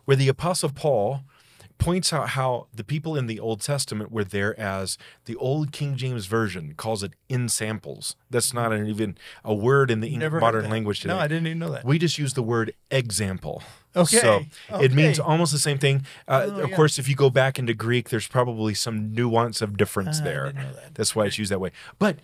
where 0.05 0.17
the 0.17 0.29
Apostle 0.29 0.71
Paul 0.71 1.21
points 1.83 2.13
out 2.13 2.31
how 2.31 2.69
the 2.75 2.85
people 2.85 3.17
in 3.17 3.27
the 3.27 3.39
Old 3.41 3.61
Testament 3.61 4.11
were 4.13 4.25
there 4.25 4.59
as 4.59 4.97
the 5.25 5.37
old 5.37 5.73
King 5.73 5.97
James 5.97 6.27
Version 6.27 6.75
calls 6.77 7.03
it 7.03 7.13
ensamples. 7.29 8.17
That's 8.31 8.55
not 8.55 8.73
an, 8.73 8.87
even 8.87 9.17
a 9.45 9.55
word 9.55 9.91
in 9.91 10.01
the 10.01 10.17
Never 10.17 10.41
modern 10.41 10.71
language 10.71 11.01
today. 11.01 11.15
No, 11.15 11.21
I 11.21 11.29
didn't 11.29 11.47
even 11.47 11.59
know 11.59 11.71
that. 11.73 11.85
We 11.85 11.99
just 11.99 12.19
use 12.19 12.35
the 12.35 12.43
word 12.43 12.75
example. 12.91 13.63
Okay, 13.95 14.17
So 14.19 14.45
it 14.81 14.93
means 14.93 15.19
almost 15.21 15.53
the 15.53 15.59
same 15.59 15.79
thing. 15.79 16.07
Uh, 16.27 16.47
Oh, 16.51 16.61
of 16.63 16.71
yeah. 16.71 16.77
course, 16.77 16.99
if 16.99 17.09
you 17.09 17.15
go 17.15 17.29
back 17.31 17.59
into 17.59 17.75
Greek, 17.75 18.09
there's 18.09 18.27
probably 18.27 18.73
some 18.75 19.13
nuance 19.13 19.61
of 19.61 19.77
difference 19.77 20.21
I 20.21 20.25
there. 20.25 20.47
didn't 20.47 20.63
know 20.63 20.73
that. 20.73 20.95
That's 20.95 21.15
why 21.15 21.27
it's 21.27 21.39
used 21.39 21.51
that 21.53 21.61
way. 21.61 21.73
But 21.99 22.17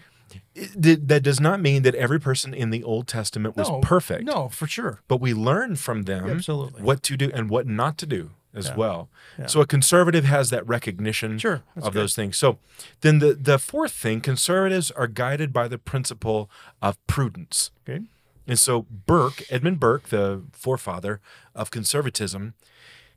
it, 0.55 1.09
that 1.09 1.23
does 1.23 1.41
not 1.41 1.61
mean 1.61 1.83
that 1.83 1.95
every 1.95 2.21
person 2.21 2.53
in 2.55 2.71
the 2.71 2.83
Old 2.85 3.07
Testament 3.07 3.57
was 3.57 3.69
no, 3.69 3.81
perfect 3.81 4.25
No, 4.25 4.49
for 4.49 4.67
sure. 4.67 5.01
but 5.09 5.21
we 5.21 5.33
learn 5.35 5.77
from 5.77 6.03
them 6.03 6.29
Absolutely. 6.29 6.83
what 6.83 7.03
to 7.05 7.17
do 7.17 7.31
and 7.35 7.49
what 7.51 7.67
not 7.67 7.97
to 7.99 8.07
do 8.07 8.31
as 8.59 8.67
Yeah. 8.69 8.77
well. 8.77 9.09
Yeah. 9.39 9.47
So 9.47 9.61
a 9.61 9.67
conservative 9.67 10.25
has 10.25 10.51
that 10.51 10.67
recognition 10.67 11.39
Sure, 11.39 11.63
of 11.77 11.85
good. 11.85 11.93
those 11.95 12.15
things. 12.15 12.37
So 12.37 12.59
then 13.01 13.19
the 13.21 13.33
the 13.35 13.59
fourth 13.59 13.93
thing, 13.93 14.21
conservatives 14.21 14.91
are 14.91 15.07
guided 15.07 15.53
by 15.53 15.69
the 15.69 15.79
principle 15.79 16.51
of 16.83 16.97
prudence. 17.07 17.71
Okay. 17.89 18.03
And 18.47 18.59
so 18.59 18.83
Burke, 19.07 19.43
Edmund 19.51 19.79
Burke, 19.79 20.09
the 20.09 20.43
forefather 20.53 21.21
of 21.55 21.71
conservatism, 21.71 22.55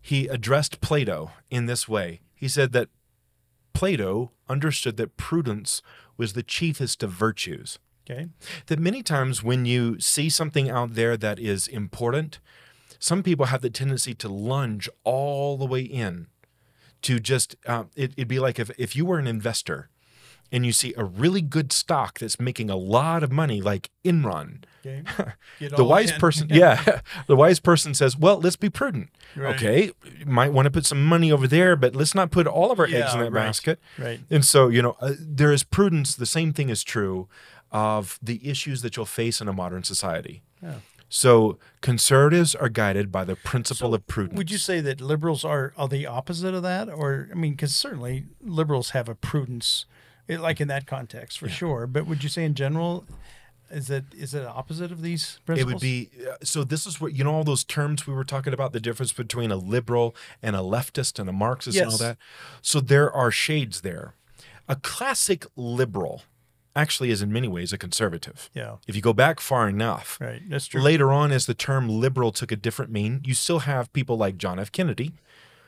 he 0.02 0.28
addressed 0.28 0.82
Plato 0.82 1.32
in 1.50 1.66
this 1.68 1.88
way. 1.88 2.22
He 2.36 2.48
said 2.48 2.72
that 2.74 2.90
Plato 3.74 4.32
understood 4.50 4.98
that 4.98 5.18
prudence 5.18 5.82
was 6.18 6.34
the 6.34 6.44
chiefest 6.44 7.02
of 7.04 7.12
virtues 7.12 7.80
Okay. 8.10 8.28
that 8.66 8.80
many 8.80 9.02
times 9.04 9.42
when 9.44 9.66
you 9.66 10.00
see 10.00 10.30
something 10.30 10.70
out 10.70 10.96
there 10.96 11.16
that 11.18 11.40
is 11.40 11.68
important, 11.68 12.40
some 13.02 13.24
people 13.24 13.48
have 13.48 13.62
the 13.62 13.70
tendency 13.70 14.14
to 14.14 14.30
lunge 14.30 14.88
all 15.04 15.58
the 15.58 15.66
way 15.66 15.82
in 15.82 16.28
to 17.02 17.20
just, 17.20 17.56
uh, 17.66 17.86
it, 17.96 18.14
it'd 18.16 18.28
be 18.28 18.40
like 18.40 18.60
if, 18.60 18.72
if 18.78 18.96
you 18.96 19.06
were 19.06 19.20
an 19.20 19.28
investor 19.28 19.90
and 20.52 20.66
you 20.66 20.72
see 20.72 20.94
a 20.96 21.04
really 21.04 21.42
good 21.42 21.74
stock 21.74 22.20
that's 22.20 22.40
making 22.40 22.70
a 22.70 22.76
lot 22.76 23.24
of 23.24 23.32
money, 23.32 23.60
like 23.60 23.90
Enron, 24.06 24.64
Okay. 24.86 25.04
The 25.60 25.84
wise 25.84 26.12
in. 26.12 26.20
person, 26.20 26.48
yeah, 26.52 27.02
the 27.28 27.36
wise 27.36 27.60
person 27.60 27.94
says, 27.94 28.18
"Well, 28.18 28.40
let's 28.40 28.56
be 28.56 28.70
prudent. 28.70 29.10
Right. 29.36 29.56
Okay, 29.56 29.92
you 30.20 30.26
might 30.26 30.52
want 30.52 30.66
to 30.66 30.72
put 30.72 30.86
some 30.86 31.06
money 31.06 31.32
over 31.32 31.48
there, 31.48 31.76
but 31.76 31.96
let's 31.96 32.16
not 32.16 32.32
put 32.32 32.48
all 32.48 32.72
of 32.72 32.80
our 32.80 32.86
eggs 32.86 33.14
in 33.14 33.20
that 33.20 33.32
right. 33.32 33.46
basket." 33.46 33.80
Right. 33.98 34.20
And 34.30 34.44
so, 34.44 34.70
you 34.70 34.82
know, 34.82 34.96
uh, 35.00 35.14
there 35.20 35.52
is 35.52 35.64
prudence. 35.64 36.16
The 36.16 36.26
same 36.26 36.52
thing 36.52 36.70
is 36.70 36.84
true 36.84 37.28
of 37.72 38.20
the 38.22 38.50
issues 38.50 38.82
that 38.82 38.98
you'll 38.98 39.06
face 39.06 39.40
in 39.40 39.48
a 39.48 39.54
modern 39.54 39.84
society. 39.84 40.42
Yeah. 40.62 40.76
So, 41.14 41.60
conservatives 41.82 42.56
are 42.56 42.70
guided 42.70 43.12
by 43.12 43.26
the 43.26 43.36
principle 43.36 43.94
of 43.94 44.08
prudence. 44.08 44.38
Would 44.38 44.50
you 44.50 44.58
say 44.58 44.80
that 44.80 45.02
liberals 45.02 45.44
are, 45.44 45.74
are 45.76 45.90
the 45.90 46.06
opposite 46.06 46.54
of 46.54 46.64
that? 46.64 46.88
Or, 46.88 47.28
I 47.30 47.36
mean, 47.36 47.52
because 47.52 47.76
certainly 47.76 48.28
liberals 48.40 48.92
have 48.92 49.10
a 49.10 49.16
prudence, 49.16 49.86
eh, 50.30 50.40
like 50.40 50.62
in 50.62 50.70
that 50.70 50.88
context, 50.88 51.38
for 51.38 51.50
sure. 51.50 51.86
But 51.86 52.08
would 52.08 52.24
you 52.24 52.30
say 52.30 52.46
in 52.46 52.56
general, 52.56 53.04
is 53.70 53.90
it 53.90 54.06
is 54.18 54.34
it 54.34 54.46
opposite 54.46 54.90
of 54.90 55.02
these 55.02 55.42
principles? 55.46 55.70
It 55.70 55.76
would 55.76 55.82
be 55.82 56.10
uh, 56.26 56.36
so. 56.44 56.64
This 56.64 56.86
is 56.86 57.02
what 57.02 57.14
you 57.14 57.26
know. 57.26 57.34
All 57.34 57.44
those 57.44 57.66
terms 57.66 58.08
we 58.08 58.14
were 58.14 58.24
talking 58.24 58.54
about, 58.54 58.72
the 58.72 58.80
difference 58.80 59.12
between 59.12 59.52
a 59.52 59.58
liberal 59.58 60.16
and 60.42 60.56
a 60.56 60.60
leftist 60.60 61.20
and 61.20 61.28
a 61.28 61.34
Marxist 61.34 61.78
and 61.78 61.92
all 61.92 61.98
that. 61.98 62.18
So 62.62 62.80
there 62.80 63.12
are 63.12 63.32
shades 63.32 63.82
there. 63.82 64.16
A 64.70 64.78
classic 64.78 65.46
liberal 65.58 66.22
actually 66.76 67.12
is 67.12 67.22
in 67.22 67.32
many 67.32 67.48
ways 67.48 67.74
a 67.74 67.78
conservative. 67.78 68.50
Yeah. 68.54 68.78
If 68.88 68.96
you 68.96 69.02
go 69.02 69.14
back 69.14 69.40
far 69.40 69.68
enough, 69.68 70.18
Right. 70.22 70.42
That's 70.50 70.68
true. 70.68 70.82
later 70.82 71.12
on, 71.12 71.32
as 71.32 71.46
the 71.46 71.54
term 71.54 71.90
liberal 71.90 72.32
took 72.32 72.52
a 72.52 72.56
different 72.56 72.92
meaning, 72.92 73.22
you 73.26 73.34
still 73.34 73.60
have 73.60 73.92
people 73.94 74.18
like 74.18 74.38
John 74.38 74.58
F. 74.60 74.72
Kennedy, 74.72 75.12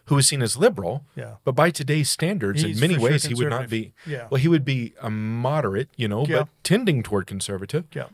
who 0.06 0.16
was 0.16 0.28
seen 0.28 0.42
as 0.42 0.56
liberal. 0.58 1.06
Yeah. 1.16 1.36
But 1.44 1.54
by 1.54 1.72
today's 1.72 2.10
standards, 2.10 2.62
He's 2.62 2.78
in 2.78 2.82
many 2.82 2.94
for 2.96 3.02
sure 3.02 3.10
ways, 3.12 3.26
he 3.26 3.34
would 3.34 3.50
not 3.50 3.70
be. 3.70 3.94
Yeah. 4.06 4.28
Well, 4.30 4.40
he 4.40 4.48
would 4.48 4.66
be 4.66 4.94
a 5.02 5.10
moderate, 5.10 5.90
you 5.96 6.08
know, 6.08 6.26
Yeah. 6.28 6.40
but 6.40 6.50
tending 6.64 7.04
toward 7.04 7.28
conservative. 7.28 7.86
Yeah. 7.94 8.08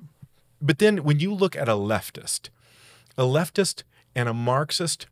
But 0.62 0.80
then 0.80 1.04
when 1.04 1.20
you 1.20 1.34
look 1.34 1.56
at 1.56 1.70
a 1.70 1.74
leftist, 1.74 2.50
a 3.18 3.24
leftist 3.24 3.84
and 4.16 4.28
a 4.28 4.34
Marxist, 4.34 5.08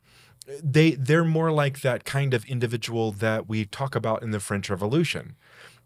they 0.64 0.92
they're 0.92 1.24
more 1.26 1.52
like 1.52 1.82
that 1.82 2.06
kind 2.06 2.34
of 2.34 2.46
individual 2.46 3.12
that 3.12 3.48
we 3.50 3.66
talk 3.66 3.96
about 3.96 4.24
in 4.24 4.32
the 4.32 4.40
French 4.40 4.70
Revolution, 4.70 5.36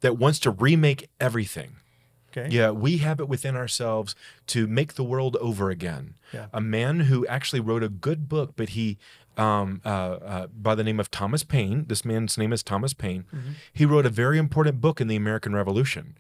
that 0.01 0.17
wants 0.17 0.39
to 0.39 0.51
remake 0.51 1.10
everything. 1.19 1.77
Okay. 2.36 2.48
Yeah, 2.50 2.72
we 2.72 2.98
have 2.98 3.20
it 3.20 3.28
within 3.28 3.56
ourselves 3.56 4.16
to 4.48 4.68
make 4.68 4.94
the 4.94 5.04
world 5.04 5.36
over 5.38 5.70
again. 5.70 6.16
Yeah. 6.34 6.48
A 6.54 6.62
man 6.62 7.02
who 7.02 7.26
actually 7.28 7.60
wrote 7.60 7.84
a 7.84 7.90
good 7.90 8.30
book, 8.30 8.54
but 8.56 8.70
he, 8.70 8.98
um, 9.38 9.82
uh, 9.84 9.90
uh, 9.90 10.48
by 10.48 10.76
the 10.76 10.84
name 10.84 11.00
of 11.00 11.12
Thomas 11.12 11.44
Paine, 11.44 11.86
this 11.88 12.06
man's 12.06 12.38
name 12.38 12.54
is 12.54 12.64
Thomas 12.64 12.94
Paine. 12.94 13.26
He 13.74 13.86
wrote 13.86 14.06
a 14.06 14.10
very 14.10 14.38
important 14.38 14.80
book 14.80 15.02
in 15.02 15.08
the 15.08 15.16
American 15.16 15.54
Revolution, 15.54 16.18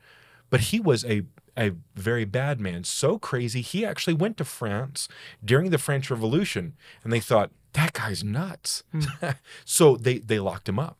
but 0.49 0.59
he 0.61 0.79
was 0.79 1.05
a 1.05 1.23
a 1.57 1.73
very 1.95 2.23
bad 2.23 2.61
man, 2.61 2.85
so 2.85 3.19
crazy 3.19 3.61
he 3.61 3.85
actually 3.85 4.13
went 4.13 4.37
to 4.37 4.45
France 4.45 5.09
during 5.43 5.69
the 5.69 5.77
French 5.77 6.09
Revolution, 6.09 6.73
and 7.03 7.11
they 7.11 7.19
thought 7.19 7.51
that 7.73 7.91
guy's 7.93 8.23
nuts. 8.23 8.83
so 9.65 9.97
they 9.97 10.19
they 10.19 10.39
locked 10.39 10.67
him 10.69 10.79
up. 10.79 10.97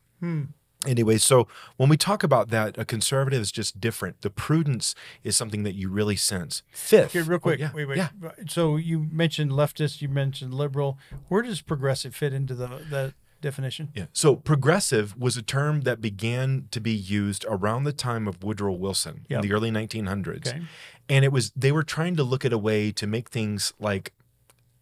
Anyway, 0.86 1.16
so 1.18 1.46
when 1.76 1.88
we 1.88 1.96
talk 1.96 2.24
about 2.24 2.48
that, 2.50 2.76
a 2.76 2.84
conservative 2.84 3.40
is 3.40 3.52
just 3.52 3.80
different. 3.80 4.20
The 4.22 4.30
prudence 4.30 4.94
is 5.22 5.36
something 5.36 5.62
that 5.62 5.74
you 5.74 5.88
really 5.88 6.16
sense. 6.16 6.62
Fifth, 6.72 7.14
Okay, 7.14 7.22
real 7.22 7.36
oh, 7.36 7.38
quick. 7.38 7.60
yeah, 7.60 7.70
Wait, 7.72 7.84
wait. 7.86 7.98
yeah. 7.98 8.08
So 8.48 8.76
you 8.76 9.06
mentioned 9.12 9.52
leftist, 9.52 10.02
you 10.02 10.08
mentioned 10.08 10.52
liberal. 10.54 10.98
Where 11.28 11.42
does 11.42 11.60
progressive 11.60 12.16
fit 12.16 12.32
into 12.32 12.54
the 12.56 12.66
that 12.90 13.14
definition? 13.40 13.90
Yeah. 13.94 14.06
So 14.12 14.34
progressive 14.34 15.16
was 15.16 15.36
a 15.36 15.42
term 15.42 15.82
that 15.82 16.00
began 16.00 16.66
to 16.72 16.80
be 16.80 16.92
used 16.92 17.44
around 17.48 17.84
the 17.84 17.92
time 17.92 18.26
of 18.26 18.42
Woodrow 18.42 18.72
Wilson 18.72 19.24
Yep. 19.28 19.42
in 19.44 19.48
the 19.48 19.54
early 19.54 19.70
1900s. 19.70 20.48
Okay. 20.48 20.62
And 21.08 21.24
it 21.24 21.30
was 21.32 21.52
they 21.54 21.70
were 21.70 21.82
trying 21.84 22.16
to 22.16 22.24
look 22.24 22.44
at 22.44 22.52
a 22.52 22.58
way 22.58 22.90
to 22.92 23.06
make 23.06 23.28
things 23.30 23.72
like 23.78 24.12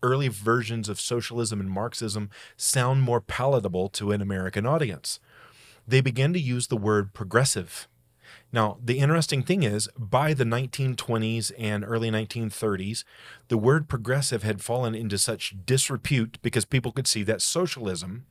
early 0.02 0.28
versions 0.28 0.88
of 0.88 0.98
socialism 0.98 1.60
and 1.60 1.70
Marxism 1.70 2.30
sound 2.56 3.02
more 3.02 3.20
palatable 3.20 3.90
to 3.90 4.12
an 4.12 4.22
American 4.22 4.64
audience. 4.64 5.20
They 5.86 6.00
began 6.00 6.32
to 6.32 6.40
use 6.40 6.66
the 6.68 6.76
word 6.76 7.12
progressive. 7.12 7.88
Now, 8.52 8.78
the 8.84 8.98
interesting 8.98 9.42
thing 9.42 9.62
is, 9.62 9.88
by 9.96 10.34
the 10.34 10.44
1920s 10.44 11.52
and 11.58 11.84
early 11.84 12.10
1930s, 12.10 13.04
the 13.48 13.58
word 13.58 13.88
progressive 13.88 14.42
had 14.42 14.60
fallen 14.62 14.94
into 14.94 15.18
such 15.18 15.54
disrepute 15.64 16.38
because 16.42 16.64
people 16.64 16.90
could 16.92 17.06
see 17.06 17.22
that 17.24 17.42
socialism 17.42 18.26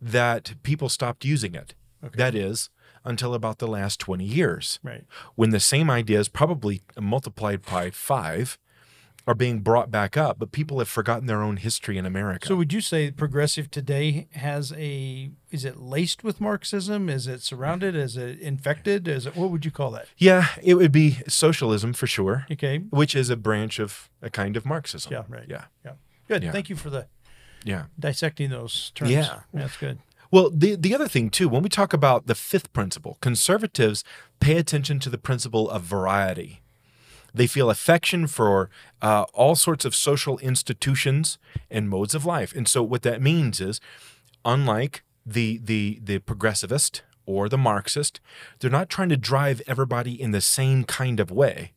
that 0.00 0.54
people 0.62 0.88
stopped 0.88 1.24
using 1.24 1.54
it. 1.54 1.74
That 2.00 2.34
is, 2.34 2.70
until 3.04 3.34
about 3.34 3.58
the 3.58 3.66
last 3.66 3.98
20 4.00 4.24
years 4.24 4.78
Right. 4.82 5.04
when 5.34 5.50
the 5.50 5.60
same 5.60 5.90
ideas, 5.90 6.28
probably 6.28 6.82
multiplied 6.98 7.62
by 7.62 7.90
five, 7.90 8.58
are 9.26 9.34
being 9.34 9.58
brought 9.60 9.90
back 9.90 10.16
up, 10.16 10.38
but 10.38 10.52
people 10.52 10.78
have 10.78 10.88
forgotten 10.88 11.26
their 11.26 11.42
own 11.42 11.56
history 11.56 11.98
in 11.98 12.06
America. 12.06 12.46
So 12.46 12.54
would 12.56 12.72
you 12.72 12.80
say 12.80 13.10
progressive 13.10 13.70
today 13.70 14.28
has 14.34 14.72
a 14.76 15.30
is 15.50 15.64
it 15.64 15.78
laced 15.78 16.22
with 16.22 16.40
Marxism? 16.40 17.08
Is 17.08 17.26
it 17.26 17.42
surrounded? 17.42 17.96
Is 17.96 18.16
it 18.16 18.38
infected? 18.40 19.08
Is 19.08 19.26
it 19.26 19.34
what 19.36 19.50
would 19.50 19.64
you 19.64 19.70
call 19.72 19.90
that? 19.92 20.06
yeah, 20.16 20.48
it 20.62 20.74
would 20.74 20.92
be 20.92 21.18
socialism 21.26 21.92
for 21.92 22.06
sure, 22.06 22.46
Okay. 22.52 22.78
which 22.90 23.14
is 23.16 23.28
a 23.30 23.36
branch 23.36 23.78
of 23.80 24.08
a 24.22 24.30
kind 24.30 24.56
of 24.56 24.64
Marxism. 24.64 25.12
Yeah, 25.12 25.22
right. 25.28 25.46
Yeah. 25.48 25.64
Yeah. 25.84 25.92
Good. 26.28 26.42
Yeah. 26.44 26.52
Thank 26.52 26.70
you 26.70 26.76
for 26.76 26.90
the 26.90 27.06
Yeah. 27.64 27.84
dissecting 27.98 28.50
those 28.50 28.92
terms. 28.94 29.10
Yeah. 29.10 29.40
That's 29.52 29.76
good. 29.76 29.98
Well, 30.30 30.50
the, 30.50 30.74
the 30.74 30.92
other 30.94 31.06
thing, 31.06 31.30
too, 31.30 31.48
when 31.48 31.62
we 31.62 31.68
talk 31.68 31.92
about 31.92 32.26
the 32.26 32.34
fifth 32.34 32.72
principle, 32.72 33.16
conservatives 33.20 34.02
pay 34.40 34.56
attention 34.58 34.98
to 35.00 35.08
the 35.10 35.18
principle 35.18 35.70
of 35.70 35.82
variety. 35.82 36.62
They 37.36 37.46
feel 37.46 37.68
affection 37.70 38.26
for 38.26 38.70
uh, 39.02 39.24
all 39.34 39.54
sorts 39.56 39.84
of 39.84 39.94
social 39.94 40.38
institutions 40.38 41.38
and 41.70 41.88
modes 41.88 42.14
of 42.14 42.24
life. 42.24 42.54
And 42.56 42.66
so, 42.66 42.82
what 42.82 43.02
that 43.02 43.20
means 43.20 43.60
is, 43.60 43.80
unlike 44.44 45.02
the, 45.24 45.58
the, 45.62 46.00
the 46.02 46.18
progressivist 46.20 47.02
or 47.26 47.48
the 47.48 47.58
Marxist, 47.58 48.20
they're 48.58 48.70
not 48.70 48.88
trying 48.88 49.10
to 49.10 49.16
drive 49.16 49.60
everybody 49.66 50.20
in 50.20 50.30
the 50.30 50.40
same 50.40 50.84
kind 50.84 51.20
of 51.20 51.30
way. 51.30 51.72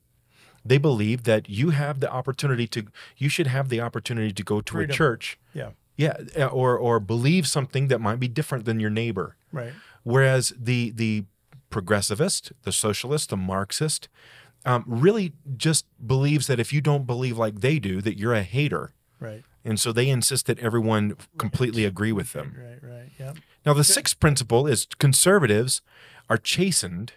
They 0.63 0.77
believe 0.77 1.23
that 1.23 1.49
you 1.49 1.71
have 1.71 1.99
the 1.99 2.11
opportunity 2.11 2.67
to, 2.67 2.85
you 3.17 3.29
should 3.29 3.47
have 3.47 3.69
the 3.69 3.81
opportunity 3.81 4.31
to 4.31 4.43
go 4.43 4.61
to 4.61 4.73
Freedom. 4.73 4.93
a 4.93 4.95
church 4.95 5.39
Yeah. 5.53 5.71
yeah, 5.97 6.17
uh, 6.37 6.45
or 6.47 6.77
or 6.77 6.99
believe 6.99 7.47
something 7.47 7.87
that 7.87 7.99
might 7.99 8.19
be 8.19 8.27
different 8.27 8.65
than 8.65 8.79
your 8.79 8.89
neighbor. 8.91 9.35
Right. 9.51 9.73
Whereas 10.03 10.53
the 10.57 10.91
the 10.91 11.25
progressivist, 11.71 12.51
the 12.63 12.71
socialist, 12.71 13.29
the 13.29 13.37
Marxist, 13.37 14.09
um, 14.65 14.83
really 14.87 15.33
just 15.57 15.85
believes 16.05 16.47
that 16.47 16.59
if 16.59 16.73
you 16.73 16.81
don't 16.81 17.05
believe 17.05 17.37
like 17.37 17.61
they 17.61 17.79
do, 17.79 18.01
that 18.01 18.17
you're 18.17 18.33
a 18.33 18.43
hater, 18.43 18.91
Right. 19.19 19.43
and 19.63 19.79
so 19.79 19.91
they 19.91 20.09
insist 20.09 20.45
that 20.47 20.59
everyone 20.59 21.15
completely 21.37 21.85
agree 21.85 22.11
with 22.11 22.33
them. 22.33 22.55
Right. 22.57 22.79
Right. 22.81 23.09
Yeah. 23.19 23.33
Now, 23.65 23.73
the 23.73 23.83
sixth 23.83 24.19
principle 24.19 24.67
is 24.67 24.87
conservatives 24.99 25.81
are 26.29 26.37
chastened 26.37 27.13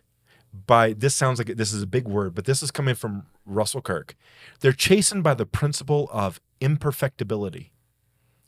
by 0.66 0.92
this 0.92 1.14
sounds 1.14 1.38
like 1.38 1.48
this 1.56 1.72
is 1.72 1.82
a 1.82 1.86
big 1.86 2.06
word, 2.06 2.34
but 2.34 2.44
this 2.44 2.62
is 2.62 2.70
coming 2.70 2.94
from 2.94 3.26
Russell 3.46 3.80
Kirk. 3.80 4.16
They're 4.60 4.72
chastened 4.72 5.22
by 5.24 5.34
the 5.34 5.46
principle 5.46 6.08
of 6.12 6.40
imperfectibility. 6.60 7.70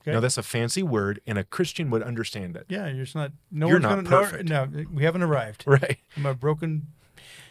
Okay. 0.03 0.13
Now, 0.13 0.21
that's 0.21 0.37
a 0.37 0.43
fancy 0.43 0.83
word, 0.83 1.21
and 1.27 1.39
a 1.39 1.45
Christian 1.45 1.89
would 1.91 2.03
understand 2.03 2.57
it. 2.57 2.67
Yeah. 2.69 2.89
You're 2.89 3.05
just 3.05 3.15
not. 3.17 3.33
No 3.51 3.69
You're 3.69 3.77
one's 3.77 3.85
not 3.85 3.95
gonna, 4.05 4.09
perfect. 4.25 4.49
No, 4.51 4.65
no, 4.67 4.85
we 4.93 5.05
haven't 5.05 5.23
arrived. 5.23 5.65
Right. 5.67 5.99
I'm 6.17 6.27
a 6.27 6.35
broken 6.35 6.89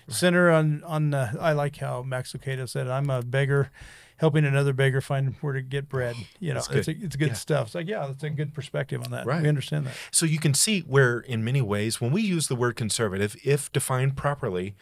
sinner 0.07 0.49
on 0.51 0.83
on. 0.83 1.13
Uh, 1.13 1.33
I 1.39 1.53
like 1.53 1.77
how 1.77 2.03
Max 2.03 2.33
Lucado 2.33 2.67
said, 2.67 2.87
"I'm 2.87 3.09
a 3.09 3.21
beggar, 3.21 3.71
helping 4.17 4.45
another 4.45 4.73
beggar 4.73 5.01
find 5.01 5.35
where 5.41 5.53
to 5.53 5.61
get 5.61 5.89
bread." 5.89 6.15
You 6.39 6.53
know, 6.53 6.59
it's 6.59 6.67
good. 6.67 6.87
a, 6.87 6.91
it's 7.05 7.15
good 7.15 7.27
Yeah. 7.29 7.33
stuff. 7.33 7.67
It's 7.67 7.75
like, 7.75 7.87
yeah, 7.87 8.07
that's 8.07 8.23
a 8.23 8.29
good 8.29 8.53
perspective 8.53 9.01
on 9.03 9.11
that. 9.11 9.25
Right. 9.25 9.41
We 9.41 9.49
understand 9.49 9.85
that. 9.87 9.93
So 10.11 10.25
you 10.25 10.39
can 10.39 10.53
see 10.53 10.81
where, 10.81 11.19
in 11.19 11.43
many 11.43 11.61
ways, 11.61 11.99
when 12.01 12.11
we 12.11 12.21
use 12.21 12.47
the 12.47 12.55
word 12.55 12.75
conservative, 12.75 13.35
if 13.43 13.71
defined 13.71 14.15
properly, 14.17 14.75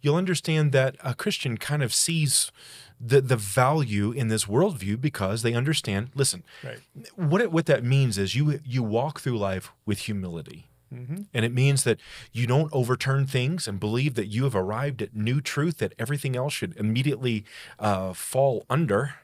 you'll 0.00 0.16
understand 0.16 0.72
that 0.72 0.96
a 1.02 1.14
Christian 1.14 1.58
kind 1.58 1.82
of 1.82 1.92
sees 1.92 2.52
the, 3.00 3.20
the 3.20 3.36
value 3.36 4.10
in 4.10 4.26
this 4.28 4.46
worldview 4.46 5.00
because 5.00 5.42
they 5.42 5.54
understand. 5.54 6.10
Listen, 6.16 6.42
Right. 6.64 6.78
what 7.14 7.40
it, 7.40 7.52
what 7.52 7.66
that 7.66 7.84
means 7.84 8.18
is 8.18 8.34
you 8.34 8.60
you 8.64 8.82
walk 8.82 9.20
through 9.20 9.38
life 9.38 9.72
with 9.86 10.00
humility. 10.00 10.68
And 10.90 11.44
it 11.44 11.52
means 11.52 11.84
that 11.84 12.00
you 12.32 12.46
don't 12.46 12.72
overturn 12.72 13.26
things 13.26 13.68
and 13.68 13.78
believe 13.78 14.14
that 14.14 14.26
you 14.28 14.44
have 14.44 14.54
arrived 14.56 15.02
at 15.02 15.14
new 15.14 15.40
truth 15.40 15.78
that 15.78 15.94
everything 15.98 16.34
else 16.36 16.52
should 16.54 16.76
immediately 16.76 17.44
uh, 17.78 18.12
fall 18.14 18.64
under. 18.70 19.14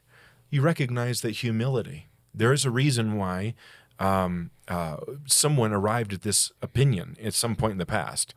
You 0.50 0.60
recognize 0.62 1.20
that 1.22 1.30
humility. 1.30 2.08
There 2.34 2.52
is 2.52 2.64
a 2.64 2.70
reason 2.70 3.16
why 3.16 3.54
um, 3.98 4.50
uh, 4.68 4.96
someone 5.26 5.72
arrived 5.72 6.12
at 6.12 6.22
this 6.22 6.50
opinion 6.60 7.16
at 7.22 7.32
some 7.32 7.54
point 7.56 7.72
in 7.72 7.78
the 7.78 7.86
past. 7.86 8.34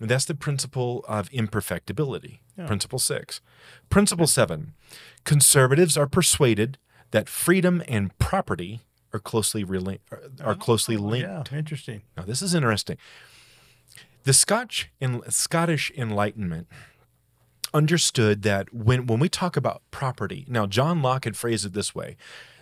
And 0.00 0.08
that's 0.10 0.26
the 0.26 0.34
principle 0.34 1.04
of 1.08 1.30
imperfectibility. 1.30 2.40
Principle 2.66 2.98
six. 2.98 3.40
Principle 3.88 4.26
seven 4.26 4.74
conservatives 5.24 5.96
are 5.96 6.06
persuaded 6.06 6.78
that 7.10 7.28
freedom 7.28 7.82
and 7.88 8.16
property 8.18 8.80
are 9.12 9.18
closely 9.20 9.64
rela- 9.64 9.98
are- 10.10 10.22
are 10.42 10.52
oh, 10.52 10.56
closely 10.56 10.96
linked. 10.96 11.52
Yeah. 11.52 11.58
Interesting. 11.58 12.02
Now, 12.16 12.24
this 12.24 12.42
is 12.42 12.54
interesting. 12.54 12.96
The 14.24 14.32
Scotch 14.32 14.90
in 15.00 15.20
Scottish 15.30 15.90
Enlightenment 15.96 16.68
understood 17.74 18.42
that 18.42 18.72
when 18.72 19.06
when 19.06 19.18
we 19.18 19.28
talk 19.28 19.56
about 19.56 19.82
property, 19.90 20.44
now 20.48 20.66
John 20.66 21.02
Locke 21.02 21.24
had 21.24 21.36
phrased 21.36 21.66
it 21.66 21.72
this 21.72 21.94
way, 21.94 22.16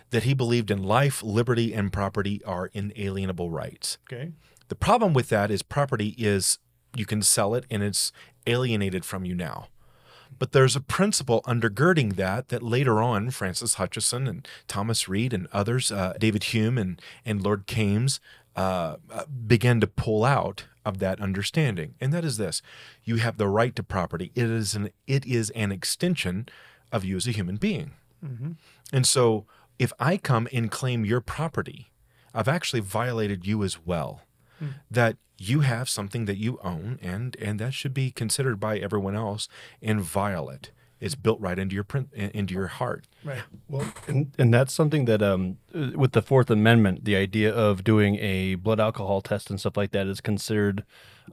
that 0.09 0.23
he 0.23 0.33
believed 0.33 0.71
in 0.71 0.83
life, 0.83 1.21
liberty, 1.23 1.73
and 1.73 1.91
property 1.91 2.41
are 2.45 2.69
inalienable 2.73 3.49
rights. 3.49 3.97
Okay. 4.11 4.31
The 4.67 4.75
problem 4.75 5.13
with 5.13 5.29
that 5.29 5.51
is 5.51 5.63
property 5.63 6.15
is 6.17 6.59
you 6.95 7.05
can 7.05 7.21
sell 7.21 7.55
it 7.55 7.65
and 7.69 7.83
it's 7.83 8.11
alienated 8.47 9.05
from 9.05 9.25
you 9.25 9.35
now. 9.35 9.67
But 10.39 10.53
there's 10.53 10.75
a 10.75 10.81
principle 10.81 11.41
undergirding 11.45 12.15
that 12.15 12.49
that 12.49 12.63
later 12.63 13.01
on 13.01 13.29
Francis 13.31 13.75
Hutcheson 13.75 14.27
and 14.27 14.47
Thomas 14.67 15.07
Reid 15.07 15.33
and 15.33 15.47
others, 15.53 15.91
uh, 15.91 16.13
David 16.19 16.45
Hume 16.45 16.77
and, 16.77 17.01
and 17.25 17.43
Lord 17.43 17.67
Kames, 17.67 18.19
uh, 18.55 18.95
uh, 19.09 19.23
began 19.47 19.79
to 19.79 19.87
pull 19.87 20.25
out 20.25 20.65
of 20.83 20.97
that 20.99 21.21
understanding. 21.21 21.95
And 22.01 22.11
that 22.13 22.25
is 22.25 22.37
this 22.37 22.61
you 23.03 23.17
have 23.17 23.37
the 23.37 23.47
right 23.47 23.75
to 23.75 23.83
property, 23.83 24.31
it 24.35 24.49
is 24.49 24.75
an, 24.75 24.89
it 25.07 25.25
is 25.25 25.51
an 25.51 25.71
extension 25.71 26.47
of 26.91 27.05
you 27.05 27.17
as 27.17 27.27
a 27.27 27.31
human 27.31 27.57
being. 27.57 27.91
And 28.91 29.05
so 29.05 29.45
if 29.79 29.93
I 29.99 30.17
come 30.17 30.47
and 30.51 30.69
claim 30.69 31.05
your 31.05 31.21
property, 31.21 31.91
I've 32.33 32.47
actually 32.47 32.81
violated 32.81 33.45
you 33.45 33.63
as 33.63 33.85
well. 33.85 34.21
That 34.89 35.17
you 35.37 35.61
have 35.61 35.89
something 35.89 36.25
that 36.25 36.37
you 36.37 36.59
own 36.63 36.99
and 37.01 37.35
and 37.41 37.59
that 37.59 37.73
should 37.73 37.93
be 37.93 38.11
considered 38.11 38.59
by 38.59 38.77
everyone 38.77 39.15
else 39.15 39.47
inviolate. 39.81 40.71
It's 40.99 41.15
built 41.15 41.41
right 41.41 41.57
into 41.57 41.73
your 41.73 41.83
print 41.83 42.09
into 42.13 42.53
your 42.53 42.67
heart. 42.67 43.07
Right. 43.23 43.41
Well, 43.67 43.91
and, 44.07 44.31
and 44.37 44.53
that's 44.53 44.71
something 44.71 45.05
that, 45.05 45.23
um, 45.23 45.57
uh, 45.73 45.89
with 45.95 46.11
the 46.11 46.21
Fourth 46.21 46.51
Amendment, 46.51 47.05
the 47.05 47.15
idea 47.15 47.51
of 47.51 47.83
doing 47.83 48.17
a 48.17 48.53
blood 48.53 48.79
alcohol 48.79 49.21
test 49.21 49.49
and 49.49 49.59
stuff 49.59 49.75
like 49.75 49.91
that 49.91 50.05
is 50.05 50.21
considered 50.21 50.83